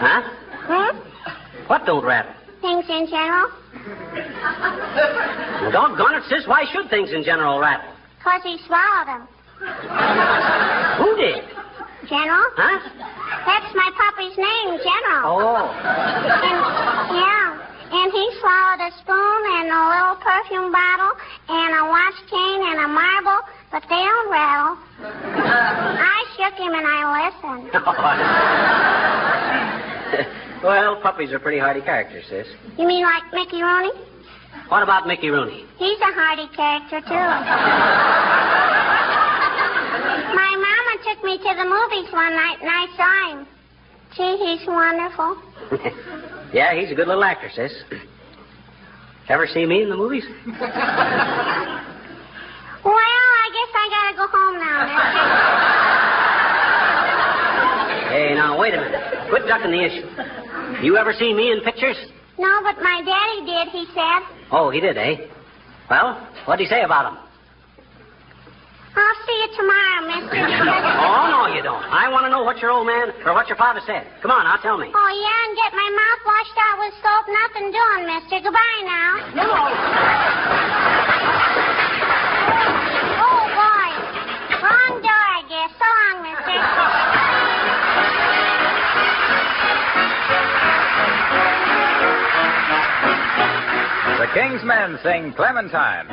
Huh? 0.03 0.23
Hmm? 0.67 0.97
What 1.69 1.85
don't 1.85 2.05
rattle? 2.05 2.33
Things 2.63 2.89
in 2.89 3.07
general. 3.07 3.53
Well, 5.63 5.73
doggone 5.73 6.15
it, 6.15 6.25
sis. 6.29 6.47
Why 6.47 6.65
should 6.73 6.91
things 6.91 7.11
in 7.13 7.25
general 7.25 7.59
rattle? 7.59 7.91
Cause 8.23 8.43
he 8.43 8.59
swallowed 8.67 9.07
them. 9.07 9.27
Who 10.99 11.17
did? 11.19 11.43
General? 12.09 12.47
Huh? 12.59 12.79
That's 13.47 13.75
my 13.75 13.91
puppy's 13.95 14.37
name, 14.37 14.79
General. 14.83 15.39
Oh. 15.39 15.71
And, 15.71 16.59
yeah. 17.15 17.59
And 17.93 18.11
he 18.11 18.25
swallowed 18.41 18.81
a 18.83 18.91
spoon 19.03 19.43
and 19.59 19.71
a 19.71 19.83
little 19.87 20.17
perfume 20.19 20.73
bottle 20.73 21.15
and 21.49 21.71
a 21.79 21.85
watch 21.87 22.19
chain 22.31 22.59
and 22.75 22.81
a 22.87 22.89
marble, 22.89 23.47
but 23.71 23.83
they 23.89 24.03
don't 24.03 24.31
rattle. 24.31 24.79
I 25.03 26.25
shook 26.37 26.55
him 26.59 26.75
and 26.75 26.87
I 26.87 27.31
listened. 27.31 27.71
well, 30.63 30.97
puppies 31.03 31.33
are 31.33 31.39
pretty 31.39 31.59
hardy 31.59 31.81
characters, 31.81 32.25
sis. 32.29 32.47
You 32.79 32.87
mean 32.87 33.03
like 33.05 33.23
Mickey 33.33 33.63
Rooney? 33.63 33.91
What 34.69 34.83
about 34.83 35.07
Mickey 35.07 35.29
Rooney? 35.29 35.65
He's 35.79 35.99
a 36.01 36.13
hardy 36.13 36.47
character, 36.55 37.01
too. 37.01 37.15
Oh. 37.15 37.17
My 40.35 40.57
mama 40.57 40.97
took 41.05 41.23
me 41.25 41.39
to 41.39 41.55
the 41.57 41.65
movies 41.65 42.13
one 42.13 42.35
night 42.35 42.59
and 42.61 42.71
I 42.71 42.87
saw 42.97 43.31
him. 43.37 43.47
Gee, 44.17 44.37
he's 44.45 44.67
wonderful. 44.67 45.37
yeah, 46.55 46.75
he's 46.79 46.91
a 46.91 46.95
good 46.95 47.09
little 47.09 47.25
actor, 47.25 47.49
sis. 47.55 47.73
Ever 49.29 49.47
see 49.47 49.65
me 49.67 49.83
in 49.83 49.89
the 49.91 49.97
movies? 49.97 50.25
Well, 52.85 52.95
I 52.95 53.49
guess 53.55 53.71
I 53.79 53.89
gotta 53.95 54.15
go 54.17 54.27
home 54.27 54.59
now. 54.59 54.79
Hey, 58.11 58.35
now, 58.35 58.59
wait 58.59 58.75
a 58.75 58.81
minute. 58.81 59.29
Quit 59.31 59.47
ducking 59.47 59.71
the 59.71 59.85
issue. 59.85 60.05
You 60.81 60.97
ever 60.97 61.13
see 61.13 61.33
me 61.35 61.53
in 61.53 61.61
pictures? 61.61 61.97
No, 62.39 62.61
but 62.63 62.81
my 62.83 63.03
daddy 63.05 63.45
did, 63.47 63.69
he 63.73 63.85
said. 63.93 64.23
Oh, 64.51 64.71
he 64.71 64.81
did, 64.81 64.97
eh? 64.97 65.17
Well, 65.91 66.17
what'd 66.47 66.65
he 66.65 66.69
say 66.69 66.83
about 66.83 67.13
him? 67.13 67.19
I'll 68.95 69.19
see 69.27 69.37
you 69.41 69.49
tomorrow, 69.57 70.01
mister. 70.09 70.37
Oh, 71.03 71.29
no, 71.29 71.55
you 71.55 71.63
don't. 71.63 71.83
I 71.85 72.09
want 72.09 72.25
to 72.27 72.31
know 72.31 72.43
what 72.43 72.59
your 72.59 72.71
old 72.71 72.87
man 72.87 73.13
or 73.25 73.33
what 73.35 73.49
your 73.49 73.57
father 73.57 73.81
said. 73.87 74.07
Come 74.23 74.31
on, 74.31 74.45
now, 74.45 74.57
tell 74.57 74.79
me. 74.79 74.89
Oh, 74.95 75.11
yeah, 75.13 75.45
and 75.49 75.57
get 75.57 75.73
my 75.73 75.89
mouth 75.93 76.23
washed 76.25 76.59
out 76.61 76.77
with 76.79 76.95
soap. 77.01 77.25
Nothing 77.29 77.69
doing, 77.73 78.03
mister. 78.07 78.37
Goodbye 78.41 78.81
now. 78.85 79.11
No. 79.37 79.49
Oh, 83.19 83.43
boy. 83.57 83.89
Wrong 84.63 84.95
door, 85.03 85.27
I 85.37 85.43
guess. 85.49 85.71
So 85.77 85.89
long, 85.89 86.17
mister. 86.23 87.29
The 94.23 94.31
King's 94.39 94.63
Men 94.63 95.01
sing 95.03 95.35
Clementine. 95.35 96.07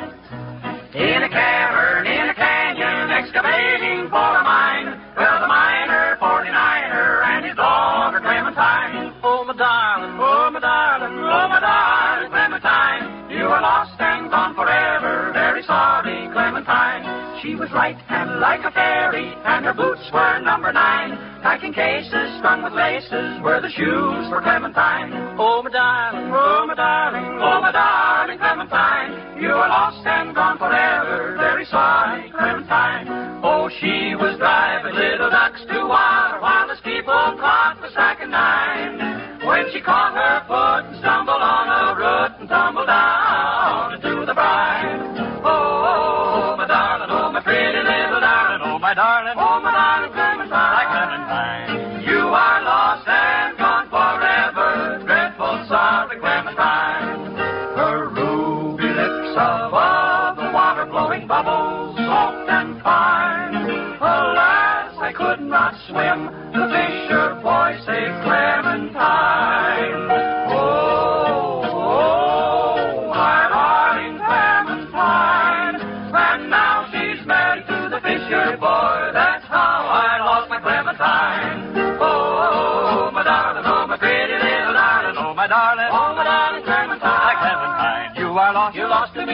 In 0.98 1.22
a 1.22 1.30
cavern, 1.30 2.10
in 2.10 2.26
a 2.26 2.34
canyon, 2.34 3.06
excavating 3.06 4.10
for 4.10 4.30
a 4.34 4.42
mine, 4.42 4.98
well, 5.14 5.38
the 5.38 5.46
miner, 5.46 6.18
49er, 6.18 7.22
and 7.22 7.46
his 7.46 7.54
daughter 7.54 8.18
Clementine. 8.18 9.14
Oh, 9.22 9.44
my 9.46 9.54
darling, 9.54 10.18
oh, 10.18 10.50
my 10.50 10.58
darling, 10.58 11.22
oh, 11.22 11.46
my 11.54 11.60
darling, 11.62 12.30
Clementine, 12.34 13.30
you 13.30 13.46
are 13.46 13.62
lost 13.62 13.94
and 14.00 14.28
gone 14.28 14.56
forever. 14.56 15.30
Very 15.32 15.62
sorry, 15.62 16.26
Clementine. 16.34 17.40
She 17.42 17.54
was 17.54 17.70
light 17.70 18.02
and 18.08 18.40
like 18.40 18.64
a 18.66 18.72
fairy, 18.72 19.30
and 19.46 19.64
her 19.66 19.72
boots 19.72 20.10
were 20.12 20.40
number 20.40 20.72
nine. 20.72 21.14
Packing 21.42 21.72
cases 21.72 22.36
strung 22.36 22.62
with 22.62 22.74
laces 22.74 23.40
were 23.40 23.64
the 23.64 23.72
shoes 23.72 24.28
for 24.28 24.44
Clementine. 24.44 25.08
Oh, 25.40 25.62
my 25.64 25.70
darling, 25.72 26.28
oh, 26.28 26.66
my 26.68 26.74
darling, 26.74 27.24
oh, 27.40 27.60
my 27.64 27.72
darling, 27.72 28.36
Clementine, 28.36 29.40
you 29.40 29.48
are 29.48 29.68
lost 29.72 30.04
and 30.04 30.34
gone 30.34 30.58
forever. 30.58 31.36
Very 31.40 31.64
sorry, 31.64 32.28
Clementine. 32.36 33.40
Oh, 33.40 33.72
she 33.80 34.12
was 34.20 34.36
driving 34.36 34.92
little 34.92 35.30
ducks 35.30 35.64
to 35.64 35.80
water 35.88 36.44
while 36.44 36.68
the 36.68 36.76
steeple 36.76 37.40
clock 37.40 37.80
was 37.80 37.90
striking 37.92 38.30
nine. 38.30 39.40
When 39.40 39.64
she 39.72 39.80
caught 39.80 40.12
her 40.12 40.44
foot 40.44 40.99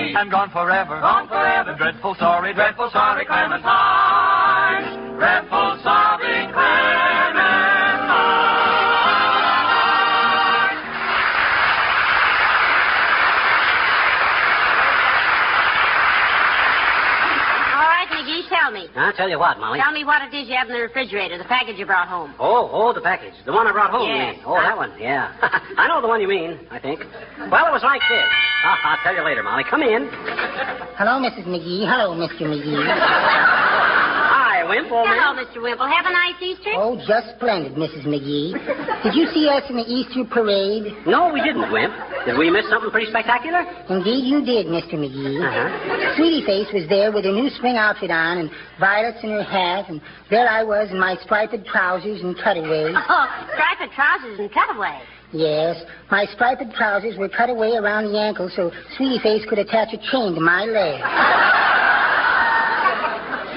you 0.08 0.14
lost 0.14 0.22
to 0.22 0.22
me, 0.22 0.22
and 0.22 0.30
gone 0.30 0.50
forever, 0.50 1.00
gone 1.00 1.28
forever. 1.28 1.74
Dreadful 1.76 2.14
sorry, 2.18 2.54
dreadful 2.54 2.90
sorry, 2.92 3.24
Clementine. 3.26 5.16
Dreadful 5.18 5.78
sorry, 5.82 6.46
Clementine. 6.52 6.86
All 17.76 17.82
right, 17.84 18.08
McGee, 18.08 18.48
tell 18.48 18.70
me. 18.72 18.88
I'll 18.96 19.12
tell 19.12 19.28
you 19.28 19.38
what, 19.38 19.58
Molly. 19.60 19.78
Tell 19.78 19.92
me 19.92 20.04
what 20.04 20.22
it 20.22 20.32
is 20.34 20.48
you 20.48 20.56
have 20.56 20.68
in 20.68 20.74
the 20.74 20.80
refrigerator, 20.80 21.36
the 21.36 21.44
package 21.44 21.76
you 21.76 21.84
brought 21.84 22.08
home. 22.08 22.34
Oh, 22.40 22.70
oh, 22.72 22.92
the 22.94 23.02
package. 23.02 23.34
The 23.44 23.52
one 23.52 23.66
I 23.66 23.72
brought 23.72 23.90
home, 23.90 24.08
you 24.08 24.14
Yes. 24.16 24.36
mean? 24.36 24.44
Oh, 24.46 24.54
that 24.56 24.76
one, 24.76 24.92
yeah. 24.98 25.36
I 25.76 25.86
know 25.88 26.00
the 26.00 26.08
one 26.08 26.20
you 26.22 26.28
mean, 26.28 26.58
I 26.70 26.78
think. 26.78 27.00
Well, 27.50 27.66
it 27.66 27.72
was 27.72 27.82
like 27.82 28.00
this. 28.08 28.24
Ah, 28.66 28.78
I'll 28.98 29.02
tell 29.04 29.14
you 29.14 29.22
later, 29.24 29.42
Molly. 29.46 29.62
Come 29.70 29.82
in. 29.82 30.10
Hello, 30.98 31.22
Mrs. 31.22 31.46
McGee. 31.46 31.86
Hello, 31.86 32.18
Mr. 32.18 32.42
McGee. 32.50 32.82
Hi, 32.82 34.64
Wimp, 34.66 34.88
Hello, 34.90 35.04
man. 35.06 35.38
Mr. 35.46 35.62
Wimple. 35.62 35.86
Have 35.86 36.06
a 36.06 36.10
nice 36.10 36.34
Easter? 36.42 36.72
Oh, 36.74 36.98
just 37.06 37.36
splendid, 37.36 37.74
Mrs. 37.78 38.02
McGee. 38.10 38.58
Did 39.06 39.14
you 39.14 39.30
see 39.30 39.46
us 39.46 39.62
in 39.70 39.76
the 39.76 39.86
Easter 39.86 40.24
parade? 40.26 40.90
No, 41.06 41.30
we 41.30 41.42
didn't, 41.46 41.70
Wimp. 41.70 41.94
Did 42.26 42.34
we 42.38 42.50
miss 42.50 42.66
something 42.68 42.90
pretty 42.90 43.06
spectacular? 43.06 43.62
Indeed, 43.86 44.26
you 44.26 44.42
did, 44.42 44.66
Mr. 44.66 44.98
McGee. 44.98 45.38
Uh-huh. 45.38 46.16
Sweetie 46.16 46.42
Face 46.42 46.66
was 46.74 46.88
there 46.88 47.12
with 47.12 47.24
her 47.24 47.30
new 47.32 47.50
spring 47.54 47.76
outfit 47.76 48.10
on 48.10 48.38
and 48.38 48.50
violets 48.80 49.22
in 49.22 49.30
her 49.30 49.44
hat, 49.46 49.86
and 49.88 50.00
there 50.30 50.48
I 50.48 50.64
was 50.64 50.90
in 50.90 50.98
my 50.98 51.14
striped 51.22 51.54
trousers 51.70 52.20
and 52.22 52.34
cutaways. 52.34 52.96
Oh, 53.08 53.26
striped 53.54 53.94
trousers 53.94 54.40
and 54.40 54.50
cutaway. 54.50 54.98
Yes, 55.36 55.76
my 56.10 56.24
striped 56.32 56.64
trousers 56.74 57.18
were 57.18 57.28
cut 57.28 57.50
away 57.50 57.76
around 57.76 58.10
the 58.10 58.18
ankle 58.18 58.48
so 58.56 58.72
Sweetie 58.96 59.18
Face 59.22 59.44
could 59.46 59.58
attach 59.58 59.92
a 59.92 59.98
chain 60.10 60.34
to 60.34 60.40
my 60.40 60.64
leg. 60.64 60.96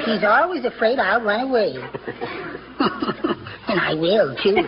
He's 0.04 0.26
always 0.28 0.66
afraid 0.66 1.00
I'll 1.00 1.22
run 1.22 1.48
away. 1.48 1.76
and 3.70 3.80
I 3.80 3.94
will, 3.94 4.36
too. 4.44 4.56
Well, 4.56 4.68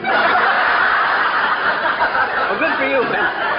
good 2.64 2.76
for 2.80 2.88
you, 2.88 3.04
Wimp. 3.04 3.52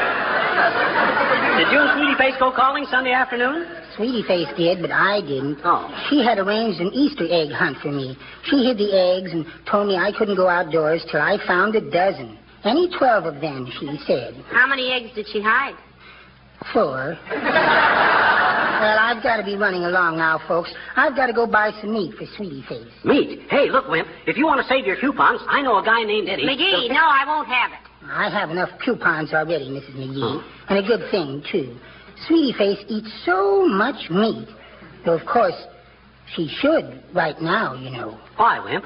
Did 1.59 1.69
you 1.73 1.81
and 1.85 1.93
Sweetie 1.93 2.17
Face 2.17 2.37
go 2.41 2.53
calling 2.53 2.87
Sunday 2.91 3.13
afternoon? 3.13 3.67
Sweetie 3.97 4.23
Face 4.23 4.49
did, 4.57 4.81
but 4.81 4.91
I 4.91 5.21
didn't. 5.21 5.59
Oh. 5.63 5.93
She 6.09 6.25
had 6.25 6.39
arranged 6.39 6.81
an 6.81 6.91
Easter 6.95 7.29
egg 7.29 7.53
hunt 7.53 7.77
for 7.83 7.93
me. 7.93 8.17
She 8.45 8.65
hid 8.65 8.79
the 8.79 8.97
eggs 8.97 9.33
and 9.33 9.45
told 9.71 9.89
me 9.89 9.97
I 9.97 10.11
couldn't 10.17 10.37
go 10.37 10.49
outdoors 10.49 11.05
till 11.11 11.21
I 11.21 11.37
found 11.47 11.77
a 11.77 11.83
dozen. 11.83 12.39
Any 12.65 12.89
twelve 12.97 13.25
of 13.25 13.41
them, 13.41 13.71
she 13.81 13.99
said. 14.07 14.43
How 14.51 14.67
many 14.67 14.93
eggs 14.93 15.15
did 15.15 15.27
she 15.33 15.43
hide? 15.43 15.75
Four. 16.73 17.19
well, 17.29 18.99
I've 18.99 19.23
got 19.23 19.39
to 19.39 19.45
be 19.45 19.57
running 19.57 19.83
along 19.83 20.19
now, 20.19 20.41
folks. 20.47 20.73
I've 20.95 21.17
got 21.17 21.27
to 21.27 21.33
go 21.33 21.47
buy 21.47 21.73
some 21.81 21.93
meat 21.93 22.15
for 22.15 22.25
Sweetie 22.37 22.65
Face. 22.69 22.87
Meat. 23.05 23.41
Hey, 23.51 23.69
look, 23.69 23.89
Wimp. 23.89 24.07
If 24.27 24.37
you 24.37 24.47
want 24.47 24.61
to 24.61 24.69
save 24.69 24.87
your 24.87 24.97
coupons, 24.97 25.41
I 25.49 25.61
know 25.63 25.79
a 25.79 25.85
guy 25.85 26.05
named 26.05 26.29
Eddie. 26.29 26.45
McGee, 26.45 26.89
no, 26.89 27.03
I 27.03 27.25
won't 27.27 27.49
have 27.49 27.73
it. 27.73 27.79
I 28.05 28.31
have 28.31 28.51
enough 28.51 28.71
coupons 28.85 29.33
already, 29.33 29.69
Mrs. 29.71 29.95
McGee. 29.97 30.41
Huh? 30.41 30.67
And 30.69 30.85
a 30.85 30.87
good 30.87 31.11
thing, 31.11 31.43
too. 31.51 31.77
Sweetie 32.29 32.57
Face 32.57 32.85
eats 32.89 33.11
so 33.25 33.67
much 33.67 34.09
meat. 34.11 34.49
Though, 35.05 35.19
of 35.19 35.27
course, 35.27 35.55
she 36.37 36.49
should 36.61 37.03
right 37.13 37.41
now, 37.41 37.75
you 37.75 37.91
know. 37.91 38.19
Why, 38.37 38.61
Wimp? 38.61 38.85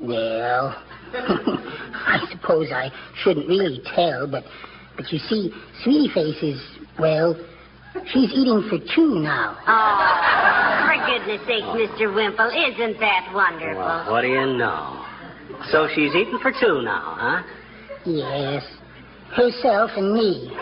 Well, 0.00 0.80
I 1.14 2.26
suppose 2.30 2.70
I 2.72 2.90
shouldn't 3.22 3.48
really 3.48 3.80
tell, 3.94 4.26
but 4.26 4.44
but 4.96 5.10
you 5.12 5.18
see, 5.18 5.52
Sweetie 5.82 6.12
Face 6.12 6.42
is 6.42 6.60
well, 6.98 7.34
she's 8.12 8.30
eating 8.32 8.62
for 8.68 8.78
two 8.94 9.20
now. 9.20 9.56
Oh, 9.66 10.86
for 10.86 10.96
goodness 11.06 11.40
sake, 11.46 11.64
Mr. 11.64 12.14
Wimple, 12.14 12.50
isn't 12.50 13.00
that 13.00 13.30
wonderful? 13.34 13.80
Well, 13.80 14.12
what 14.12 14.22
do 14.22 14.28
you 14.28 14.46
know? 14.58 15.04
So 15.70 15.88
she's 15.94 16.14
eating 16.14 16.38
for 16.42 16.52
two 16.52 16.82
now, 16.82 17.16
huh? 17.16 17.42
Yes, 18.04 18.64
herself 19.34 19.90
and 19.96 20.12
me. 20.12 20.50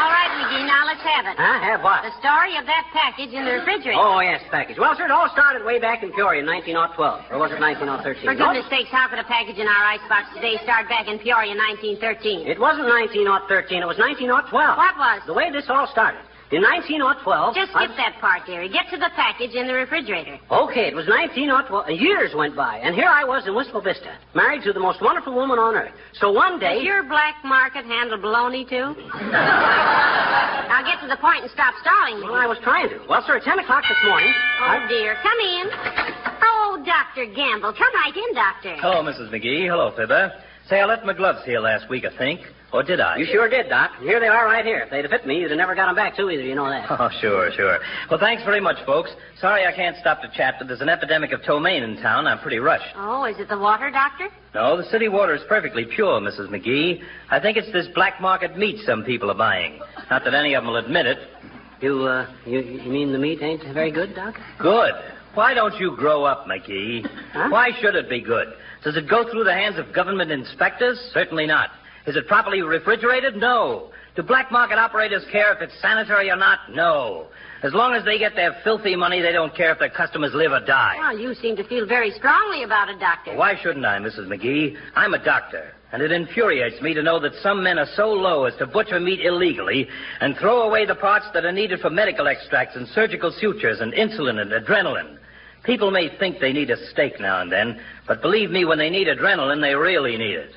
All 0.00 0.10
right, 0.10 0.30
McGee, 0.36 0.66
now 0.66 0.86
let's 0.86 1.02
have 1.02 1.26
it. 1.26 1.29
Huh? 1.40 1.56
Have 1.64 1.80
what? 1.80 2.04
The 2.04 2.12
story 2.20 2.52
of 2.60 2.68
that 2.68 2.92
package 2.92 3.32
in 3.32 3.48
the 3.48 3.64
refrigerator. 3.64 3.96
Oh, 3.96 4.20
yes, 4.20 4.44
package. 4.52 4.76
Well, 4.76 4.92
sir, 4.92 5.08
it 5.08 5.10
all 5.10 5.32
started 5.32 5.64
way 5.64 5.80
back 5.80 6.04
in 6.04 6.12
Peoria 6.12 6.44
in 6.44 6.46
1912. 6.46 7.32
Or 7.32 7.40
was 7.40 7.48
it 7.48 7.56
1913? 7.56 8.28
For 8.28 8.36
goodness 8.36 8.68
sakes, 8.68 8.92
how 8.92 9.08
could 9.08 9.16
a 9.16 9.24
package 9.24 9.56
in 9.56 9.64
our 9.64 9.84
icebox 9.88 10.36
today 10.36 10.60
start 10.60 10.92
back 10.92 11.08
in 11.08 11.16
Peoria 11.16 11.56
in 11.56 11.60
1913? 11.96 12.44
It 12.44 12.60
wasn't 12.60 12.92
1913. 12.92 13.80
It 13.80 13.88
was 13.88 13.96
1912. 13.96 14.52
What 14.52 14.96
was? 15.00 15.24
The 15.24 15.32
way 15.32 15.48
this 15.48 15.64
all 15.72 15.88
started. 15.88 16.20
In 16.50 16.66
1912. 16.66 17.54
Just 17.54 17.70
skip 17.70 17.94
that 17.94 18.18
part, 18.18 18.42
dearie. 18.42 18.66
Get 18.66 18.90
to 18.90 18.98
the 18.98 19.10
package 19.14 19.54
in 19.54 19.70
the 19.70 19.74
refrigerator. 19.74 20.34
Okay, 20.50 20.90
it 20.90 20.96
was 20.98 21.06
1912. 21.06 21.62
Years 21.94 22.34
went 22.34 22.58
by, 22.58 22.82
and 22.82 22.90
here 22.90 23.06
I 23.06 23.22
was 23.22 23.46
in 23.46 23.54
Wistful 23.54 23.80
Vista, 23.86 24.18
married 24.34 24.66
to 24.66 24.72
the 24.74 24.82
most 24.82 24.98
wonderful 25.00 25.30
woman 25.32 25.62
on 25.62 25.78
earth. 25.78 25.94
So 26.18 26.34
one 26.34 26.58
day. 26.58 26.82
Does 26.82 26.90
your 26.90 27.06
black 27.06 27.38
market 27.46 27.86
handle 27.86 28.18
baloney, 28.18 28.66
too? 28.66 28.98
now 29.30 30.82
get 30.82 30.98
to 31.02 31.06
the 31.06 31.22
point 31.22 31.46
and 31.46 31.50
stop 31.54 31.70
stalling 31.86 32.18
me. 32.18 32.26
Well, 32.26 32.34
I 32.34 32.50
was 32.50 32.58
trying 32.66 32.90
to. 32.90 32.98
Well, 33.06 33.22
sir, 33.22 33.38
at 33.38 33.46
10 33.46 33.62
o'clock 33.62 33.86
this 33.86 34.02
morning. 34.02 34.34
Oh, 34.66 34.86
dear. 34.90 35.14
Come 35.22 35.38
in. 35.38 35.70
Oh, 36.42 36.82
Dr. 36.82 37.30
Gamble. 37.30 37.78
Come 37.78 37.94
right 37.94 38.16
in, 38.16 38.34
Doctor. 38.34 38.74
Hello, 38.82 39.06
Mrs. 39.06 39.30
McGee. 39.30 39.70
Hello, 39.70 39.94
Fibber. 39.94 40.34
Say, 40.70 40.78
I 40.78 40.84
left 40.84 41.04
my 41.04 41.12
gloves 41.12 41.40
here 41.44 41.58
last 41.58 41.88
week, 41.90 42.04
I 42.04 42.16
think. 42.16 42.42
Or 42.72 42.84
did 42.84 43.00
I? 43.00 43.16
You 43.16 43.26
sure 43.26 43.48
did, 43.48 43.68
Doc. 43.68 43.90
Here 43.98 44.20
they 44.20 44.28
are 44.28 44.44
right 44.44 44.64
here. 44.64 44.78
If 44.78 44.90
they'd 44.90 45.02
have 45.02 45.10
fit 45.10 45.26
me, 45.26 45.40
you'd 45.40 45.50
have 45.50 45.58
never 45.58 45.74
got 45.74 45.86
them 45.86 45.96
back, 45.96 46.14
too, 46.14 46.30
either. 46.30 46.44
You 46.44 46.54
know 46.54 46.70
that. 46.70 46.86
Oh, 46.88 47.10
sure, 47.20 47.50
sure. 47.50 47.80
Well, 48.08 48.20
thanks 48.20 48.44
very 48.44 48.60
much, 48.60 48.76
folks. 48.86 49.10
Sorry 49.40 49.66
I 49.66 49.74
can't 49.74 49.96
stop 49.96 50.22
to 50.22 50.30
chat, 50.32 50.54
but 50.60 50.68
there's 50.68 50.80
an 50.80 50.88
epidemic 50.88 51.32
of 51.32 51.42
ptomaine 51.42 51.82
in 51.82 52.00
town. 52.00 52.28
I'm 52.28 52.38
pretty 52.38 52.60
rushed. 52.60 52.94
Oh, 52.94 53.24
is 53.24 53.36
it 53.40 53.48
the 53.48 53.58
water, 53.58 53.90
Doctor? 53.90 54.28
No, 54.54 54.76
the 54.76 54.84
city 54.84 55.08
water 55.08 55.34
is 55.34 55.42
perfectly 55.48 55.86
pure, 55.86 56.20
Mrs. 56.20 56.46
McGee. 56.50 57.02
I 57.30 57.40
think 57.40 57.56
it's 57.56 57.72
this 57.72 57.88
black 57.92 58.20
market 58.20 58.56
meat 58.56 58.78
some 58.86 59.02
people 59.02 59.28
are 59.28 59.36
buying. 59.36 59.80
Not 60.08 60.22
that 60.22 60.34
any 60.34 60.54
of 60.54 60.62
them 60.62 60.72
will 60.72 60.78
admit 60.78 61.06
it. 61.06 61.18
You, 61.80 62.04
uh, 62.04 62.32
you, 62.46 62.60
you 62.60 62.92
mean 62.92 63.10
the 63.10 63.18
meat 63.18 63.42
ain't 63.42 63.64
very 63.74 63.90
good, 63.90 64.14
Doc? 64.14 64.36
Good. 64.60 64.92
Why 65.34 65.54
don't 65.54 65.78
you 65.78 65.96
grow 65.96 66.24
up, 66.24 66.46
McGee? 66.46 67.06
Huh? 67.32 67.48
Why 67.50 67.70
should 67.80 67.94
it 67.94 68.08
be 68.08 68.20
good? 68.20 68.48
Does 68.82 68.96
it 68.96 69.08
go 69.08 69.30
through 69.30 69.44
the 69.44 69.52
hands 69.52 69.78
of 69.78 69.92
government 69.94 70.32
inspectors? 70.32 70.98
Certainly 71.12 71.46
not. 71.46 71.70
Is 72.06 72.16
it 72.16 72.26
properly 72.26 72.62
refrigerated? 72.62 73.36
No. 73.36 73.90
Do 74.16 74.22
black 74.22 74.50
market 74.50 74.78
operators 74.78 75.24
care 75.30 75.52
if 75.52 75.60
it's 75.60 75.80
sanitary 75.80 76.30
or 76.30 76.36
not? 76.36 76.58
No. 76.72 77.26
As 77.62 77.74
long 77.74 77.94
as 77.94 78.04
they 78.04 78.18
get 78.18 78.34
their 78.34 78.56
filthy 78.64 78.96
money, 78.96 79.20
they 79.20 79.32
don't 79.32 79.54
care 79.54 79.70
if 79.70 79.78
their 79.78 79.90
customers 79.90 80.32
live 80.34 80.50
or 80.50 80.60
die. 80.64 80.96
Well, 80.98 81.18
you 81.18 81.34
seem 81.34 81.56
to 81.56 81.64
feel 81.64 81.86
very 81.86 82.10
strongly 82.10 82.62
about 82.62 82.88
it, 82.88 82.98
Doctor. 82.98 83.36
Why 83.36 83.54
shouldn't 83.62 83.84
I, 83.84 83.98
Mrs. 83.98 84.26
McGee? 84.26 84.76
I'm 84.96 85.12
a 85.14 85.22
doctor, 85.22 85.72
and 85.92 86.02
it 86.02 86.10
infuriates 86.10 86.80
me 86.80 86.94
to 86.94 87.02
know 87.02 87.20
that 87.20 87.34
some 87.42 87.62
men 87.62 87.78
are 87.78 87.86
so 87.94 88.06
low 88.08 88.46
as 88.46 88.56
to 88.56 88.66
butcher 88.66 88.98
meat 88.98 89.20
illegally 89.20 89.86
and 90.20 90.36
throw 90.38 90.62
away 90.62 90.86
the 90.86 90.94
parts 90.94 91.26
that 91.34 91.44
are 91.44 91.52
needed 91.52 91.80
for 91.80 91.90
medical 91.90 92.26
extracts 92.26 92.76
and 92.76 92.88
surgical 92.88 93.30
sutures 93.30 93.80
and 93.80 93.92
insulin 93.92 94.40
and 94.40 94.50
adrenaline. 94.50 95.18
People 95.64 95.90
may 95.90 96.08
think 96.18 96.40
they 96.40 96.52
need 96.52 96.70
a 96.70 96.76
steak 96.90 97.20
now 97.20 97.40
and 97.42 97.52
then, 97.52 97.80
but 98.06 98.22
believe 98.22 98.50
me, 98.50 98.64
when 98.64 98.78
they 98.78 98.90
need 98.90 99.08
adrenaline, 99.08 99.60
they 99.60 99.74
really 99.74 100.16
need 100.16 100.36
it. 100.36 100.52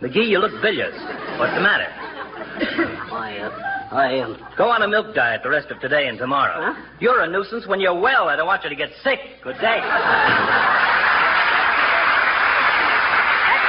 McGee, 0.00 0.28
you 0.28 0.38
look 0.38 0.60
bilious. 0.62 0.94
What's 1.38 1.54
the 1.54 1.60
matter? 1.60 1.86
I, 3.12 3.38
uh, 3.38 3.94
I, 3.94 4.20
um... 4.20 4.36
Go 4.56 4.68
on 4.70 4.82
a 4.82 4.88
milk 4.88 5.14
diet 5.14 5.42
the 5.44 5.50
rest 5.50 5.70
of 5.70 5.78
today 5.80 6.08
and 6.08 6.18
tomorrow. 6.18 6.74
Huh? 6.74 6.74
You're 6.98 7.20
a 7.22 7.28
nuisance 7.30 7.66
when 7.66 7.78
you're 7.78 7.98
well. 7.98 8.28
I 8.28 8.36
don't 8.36 8.46
want 8.46 8.64
you 8.64 8.70
to 8.70 8.76
get 8.76 8.90
sick. 9.04 9.20
Good 9.44 9.56
day. 9.56 9.60
That's 9.62 9.80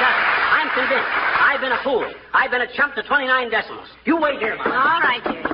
done. 0.00 0.18
I'm 0.50 0.70
convinced. 0.74 1.12
I've 1.38 1.60
been 1.60 1.72
a 1.72 1.82
fool. 1.84 2.10
I've 2.32 2.50
been 2.50 2.62
a 2.62 2.72
chump 2.74 2.94
to 2.96 3.02
29 3.02 3.50
decimals. 3.50 3.88
You 4.06 4.16
wait 4.20 4.40
here, 4.40 4.56
Mom. 4.56 4.72
All 4.72 5.00
right, 5.00 5.22
dearie. 5.22 5.44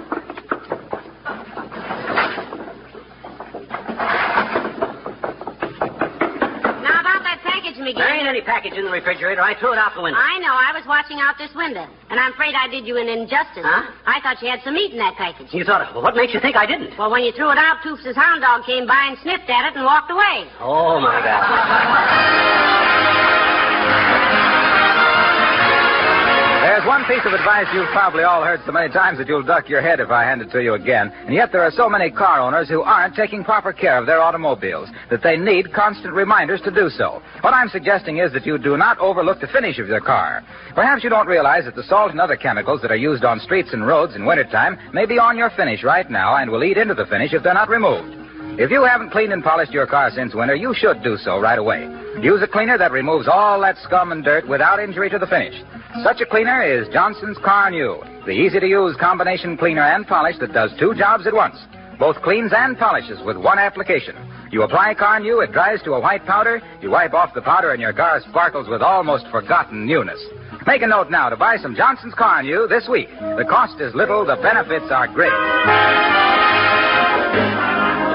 Now, 6.81 7.01
about 7.05 7.23
that 7.23 7.41
package, 7.45 7.77
McGee. 7.77 7.97
There 7.97 8.09
ain't 8.09 8.20
any 8.31 8.41
package 8.41 8.75
in 8.79 8.87
the 8.87 8.91
refrigerator. 8.95 9.43
I 9.43 9.59
threw 9.59 9.75
it 9.75 9.79
out 9.79 9.93
the 9.95 10.03
window. 10.03 10.19
I 10.19 10.39
know. 10.39 10.55
I 10.55 10.71
was 10.71 10.87
watching 10.87 11.19
out 11.19 11.35
this 11.37 11.51
window, 11.55 11.85
and 12.09 12.17
I'm 12.19 12.33
afraid 12.33 12.55
I 12.55 12.71
did 12.71 12.87
you 12.87 12.97
an 12.97 13.11
injustice. 13.11 13.67
Huh? 13.67 13.91
I 14.07 14.23
thought 14.23 14.41
you 14.41 14.49
had 14.49 14.63
some 14.63 14.75
meat 14.75 14.93
in 14.93 14.99
that 14.99 15.19
package. 15.19 15.51
You 15.51 15.65
thought, 15.65 15.93
well, 15.93 16.03
what 16.03 16.15
makes 16.15 16.33
you 16.33 16.41
think 16.41 16.55
I 16.55 16.65
didn't? 16.65 16.97
Well, 16.97 17.11
when 17.11 17.27
you 17.27 17.33
threw 17.33 17.51
it 17.51 17.59
out, 17.59 17.83
Toofs' 17.83 18.15
hound 18.15 18.41
dog 18.41 18.65
came 18.65 18.87
by 18.87 19.11
and 19.11 19.19
sniffed 19.23 19.51
at 19.51 19.67
it 19.67 19.77
and 19.77 19.85
walked 19.85 20.11
away. 20.11 20.47
Oh, 20.63 21.03
my 21.03 21.19
God. 21.21 22.87
There's 26.81 26.89
one 26.89 27.05
piece 27.05 27.27
of 27.27 27.35
advice 27.35 27.67
you've 27.75 27.93
probably 27.93 28.23
all 28.23 28.43
heard 28.43 28.61
so 28.65 28.73
many 28.73 28.91
times 28.91 29.19
that 29.19 29.29
you'll 29.29 29.43
duck 29.43 29.69
your 29.69 29.83
head 29.83 30.01
if 30.01 30.09
I 30.09 30.25
hand 30.25 30.41
it 30.41 30.51
to 30.53 30.63
you 30.63 30.73
again. 30.73 31.13
And 31.27 31.35
yet 31.35 31.53
there 31.53 31.61
are 31.61 31.71
so 31.71 31.91
many 31.91 32.11
car 32.11 32.41
owners 32.41 32.71
who 32.71 32.81
aren't 32.81 33.15
taking 33.15 33.45
proper 33.45 33.71
care 33.71 33.99
of 33.99 34.07
their 34.07 34.23
automobiles 34.23 34.89
that 35.11 35.23
they 35.23 35.37
need 35.37 35.75
constant 35.75 36.15
reminders 36.15 36.63
to 36.63 36.71
do 36.71 36.89
so. 36.89 37.21
What 37.43 37.53
I'm 37.53 37.69
suggesting 37.69 38.17
is 38.17 38.33
that 38.33 38.47
you 38.47 38.57
do 38.57 38.79
not 38.79 38.99
overlook 38.99 39.43
the 39.43 39.47
finish 39.49 39.79
of 39.79 39.89
your 39.89 40.01
car. 40.01 40.43
Perhaps 40.75 41.05
you 41.05 41.11
don't 41.11 41.27
realize 41.27 41.67
that 41.67 41.75
the 41.75 41.83
salt 41.83 42.13
and 42.13 42.21
other 42.21 42.37
chemicals 42.37 42.81
that 42.81 42.91
are 42.91 42.97
used 42.97 43.25
on 43.25 43.41
streets 43.41 43.75
and 43.75 43.87
roads 43.87 44.17
in 44.17 44.25
wintertime 44.25 44.79
may 44.95 45.05
be 45.05 45.19
on 45.19 45.37
your 45.37 45.51
finish 45.51 45.85
right 45.85 46.11
now 46.11 46.37
and 46.37 46.51
will 46.51 46.65
eat 46.65 46.79
into 46.79 46.95
the 46.95 47.05
finish 47.05 47.35
if 47.35 47.43
they're 47.43 47.53
not 47.53 47.69
removed. 47.69 48.20
If 48.61 48.71
you 48.71 48.85
haven't 48.85 49.09
cleaned 49.09 49.33
and 49.33 49.43
polished 49.43 49.73
your 49.73 49.87
car 49.87 50.11
since 50.11 50.35
winter, 50.35 50.55
you 50.55 50.75
should 50.77 51.03
do 51.03 51.17
so 51.17 51.41
right 51.41 51.59
away. 51.59 51.89
Use 52.21 52.43
a 52.43 52.47
cleaner 52.47 52.77
that 52.77 52.93
removes 52.93 53.27
all 53.27 53.59
that 53.63 53.79
scum 53.79 54.13
and 54.13 54.23
dirt 54.23 54.47
without 54.47 54.79
injury 54.79 55.09
to 55.09 55.19
the 55.19 55.27
finish. 55.27 55.55
Such 56.05 56.21
a 56.21 56.27
cleaner 56.27 56.63
is 56.63 56.87
Johnson's 56.93 57.39
Carnu, 57.39 58.05
the 58.27 58.33
easy 58.33 58.61
to 58.61 58.67
use 58.67 58.95
combination 59.01 59.57
cleaner 59.57 59.81
and 59.81 60.07
polish 60.07 60.37
that 60.41 60.53
does 60.53 60.73
two 60.79 60.93
jobs 60.95 61.27
at 61.27 61.33
once. 61.33 61.57
Both 61.99 62.21
cleans 62.21 62.53
and 62.55 62.77
polishes 62.77 63.19
with 63.25 63.39
one 63.39 63.59
application. 63.59 64.15
You 64.53 64.61
apply 64.65 64.95
Carnu, 64.95 65.43
it 65.43 65.53
dries 65.53 65.83
to 65.85 65.95
a 65.95 66.01
white 66.01 66.27
powder, 66.27 66.61
you 66.83 66.91
wipe 66.91 67.15
off 67.15 67.33
the 67.33 67.41
powder, 67.41 67.73
and 67.73 67.81
your 67.81 67.95
car 67.95 68.21
sparkles 68.29 68.69
with 68.69 68.83
almost 68.83 69.25
forgotten 69.31 69.87
newness. 69.87 70.21
Make 70.67 70.83
a 70.83 70.87
note 70.87 71.11
now 71.11 71.31
to 71.31 71.37
buy 71.39 71.57
some 71.57 71.75
Johnson's 71.75 72.13
Carnu 72.13 72.69
this 72.69 72.87
week. 72.91 73.09
The 73.09 73.47
cost 73.49 73.81
is 73.81 73.95
little, 73.95 74.27
the 74.27 74.37
benefits 74.37 74.91
are 74.91 75.09
great. 75.09 76.50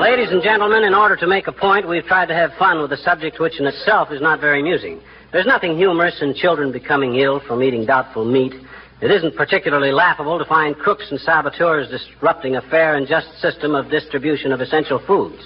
Ladies 0.02 0.30
and 0.30 0.44
gentlemen, 0.44 0.84
in 0.84 0.94
order 0.94 1.16
to 1.16 1.26
make 1.26 1.48
a 1.48 1.52
point, 1.52 1.88
we've 1.88 2.06
tried 2.06 2.28
to 2.28 2.36
have 2.36 2.52
fun 2.60 2.82
with 2.82 2.92
a 2.92 2.98
subject 2.98 3.40
which 3.40 3.60
in 3.60 3.66
itself 3.66 4.12
is 4.12 4.22
not 4.22 4.40
very 4.40 4.60
amusing. 4.60 5.02
There's 5.32 5.46
nothing 5.46 5.78
humorous 5.78 6.22
in 6.22 6.34
children 6.36 6.72
becoming 6.72 7.16
ill 7.16 7.40
from 7.48 7.64
eating 7.64 7.86
doubtful 7.86 8.26
meat. 8.26 8.54
It 9.02 9.10
isn't 9.10 9.36
particularly 9.36 9.92
laughable 9.92 10.38
to 10.38 10.46
find 10.46 10.76
crooks 10.78 11.08
and 11.12 11.20
saboteurs 11.20 11.90
disrupting 11.90 12.56
a 12.56 12.62
fair 12.70 12.96
and 12.96 13.08
just 13.08 13.28
system 13.40 13.74
of 13.74 13.90
distribution 13.90 14.52
of 14.52 14.62
essential 14.62 15.02
foods. 15.08 15.42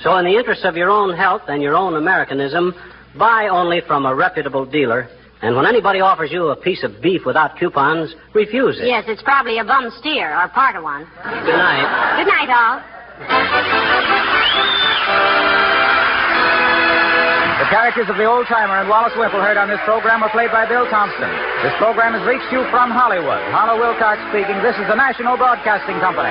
So, 0.00 0.16
in 0.16 0.24
the 0.24 0.36
interest 0.36 0.64
of 0.64 0.76
your 0.76 0.90
own 0.90 1.16
health 1.16 1.42
and 1.48 1.60
your 1.60 1.74
own 1.74 1.96
Americanism, 1.96 2.74
buy 3.18 3.48
only 3.48 3.80
from 3.86 4.06
a 4.06 4.14
reputable 4.14 4.64
dealer. 4.64 5.08
And 5.42 5.54
when 5.54 5.66
anybody 5.66 6.00
offers 6.00 6.30
you 6.32 6.48
a 6.48 6.56
piece 6.56 6.82
of 6.82 7.00
beef 7.02 7.22
without 7.26 7.58
coupons, 7.58 8.14
refuse 8.34 8.78
it. 8.78 8.86
Yes, 8.86 9.04
it's 9.06 9.22
probably 9.22 9.58
a 9.58 9.64
bum 9.64 9.90
steer 9.98 10.36
or 10.40 10.48
part 10.48 10.76
of 10.76 10.82
one. 10.82 11.04
Good 11.04 11.56
night. 11.56 12.16
Good 12.18 12.28
night, 12.28 12.50
all. 12.50 12.97
The 13.18 13.26
characters 17.74 18.08
of 18.08 18.16
the 18.16 18.24
old 18.24 18.46
timer 18.46 18.78
and 18.78 18.88
Wallace 18.88 19.12
Wimple 19.16 19.40
heard 19.40 19.56
on 19.56 19.68
this 19.68 19.80
program 19.84 20.20
were 20.20 20.28
played 20.30 20.52
by 20.52 20.66
Bill 20.66 20.86
Thompson. 20.86 21.28
This 21.62 21.74
program 21.78 22.14
has 22.14 22.22
reached 22.26 22.52
you 22.52 22.62
from 22.70 22.90
Hollywood. 22.90 23.42
Harlow 23.50 23.78
Wilcox 23.80 24.22
speaking. 24.30 24.62
This 24.62 24.76
is 24.78 24.86
the 24.86 24.94
National 24.94 25.36
Broadcasting 25.36 25.98
Company. 25.98 26.30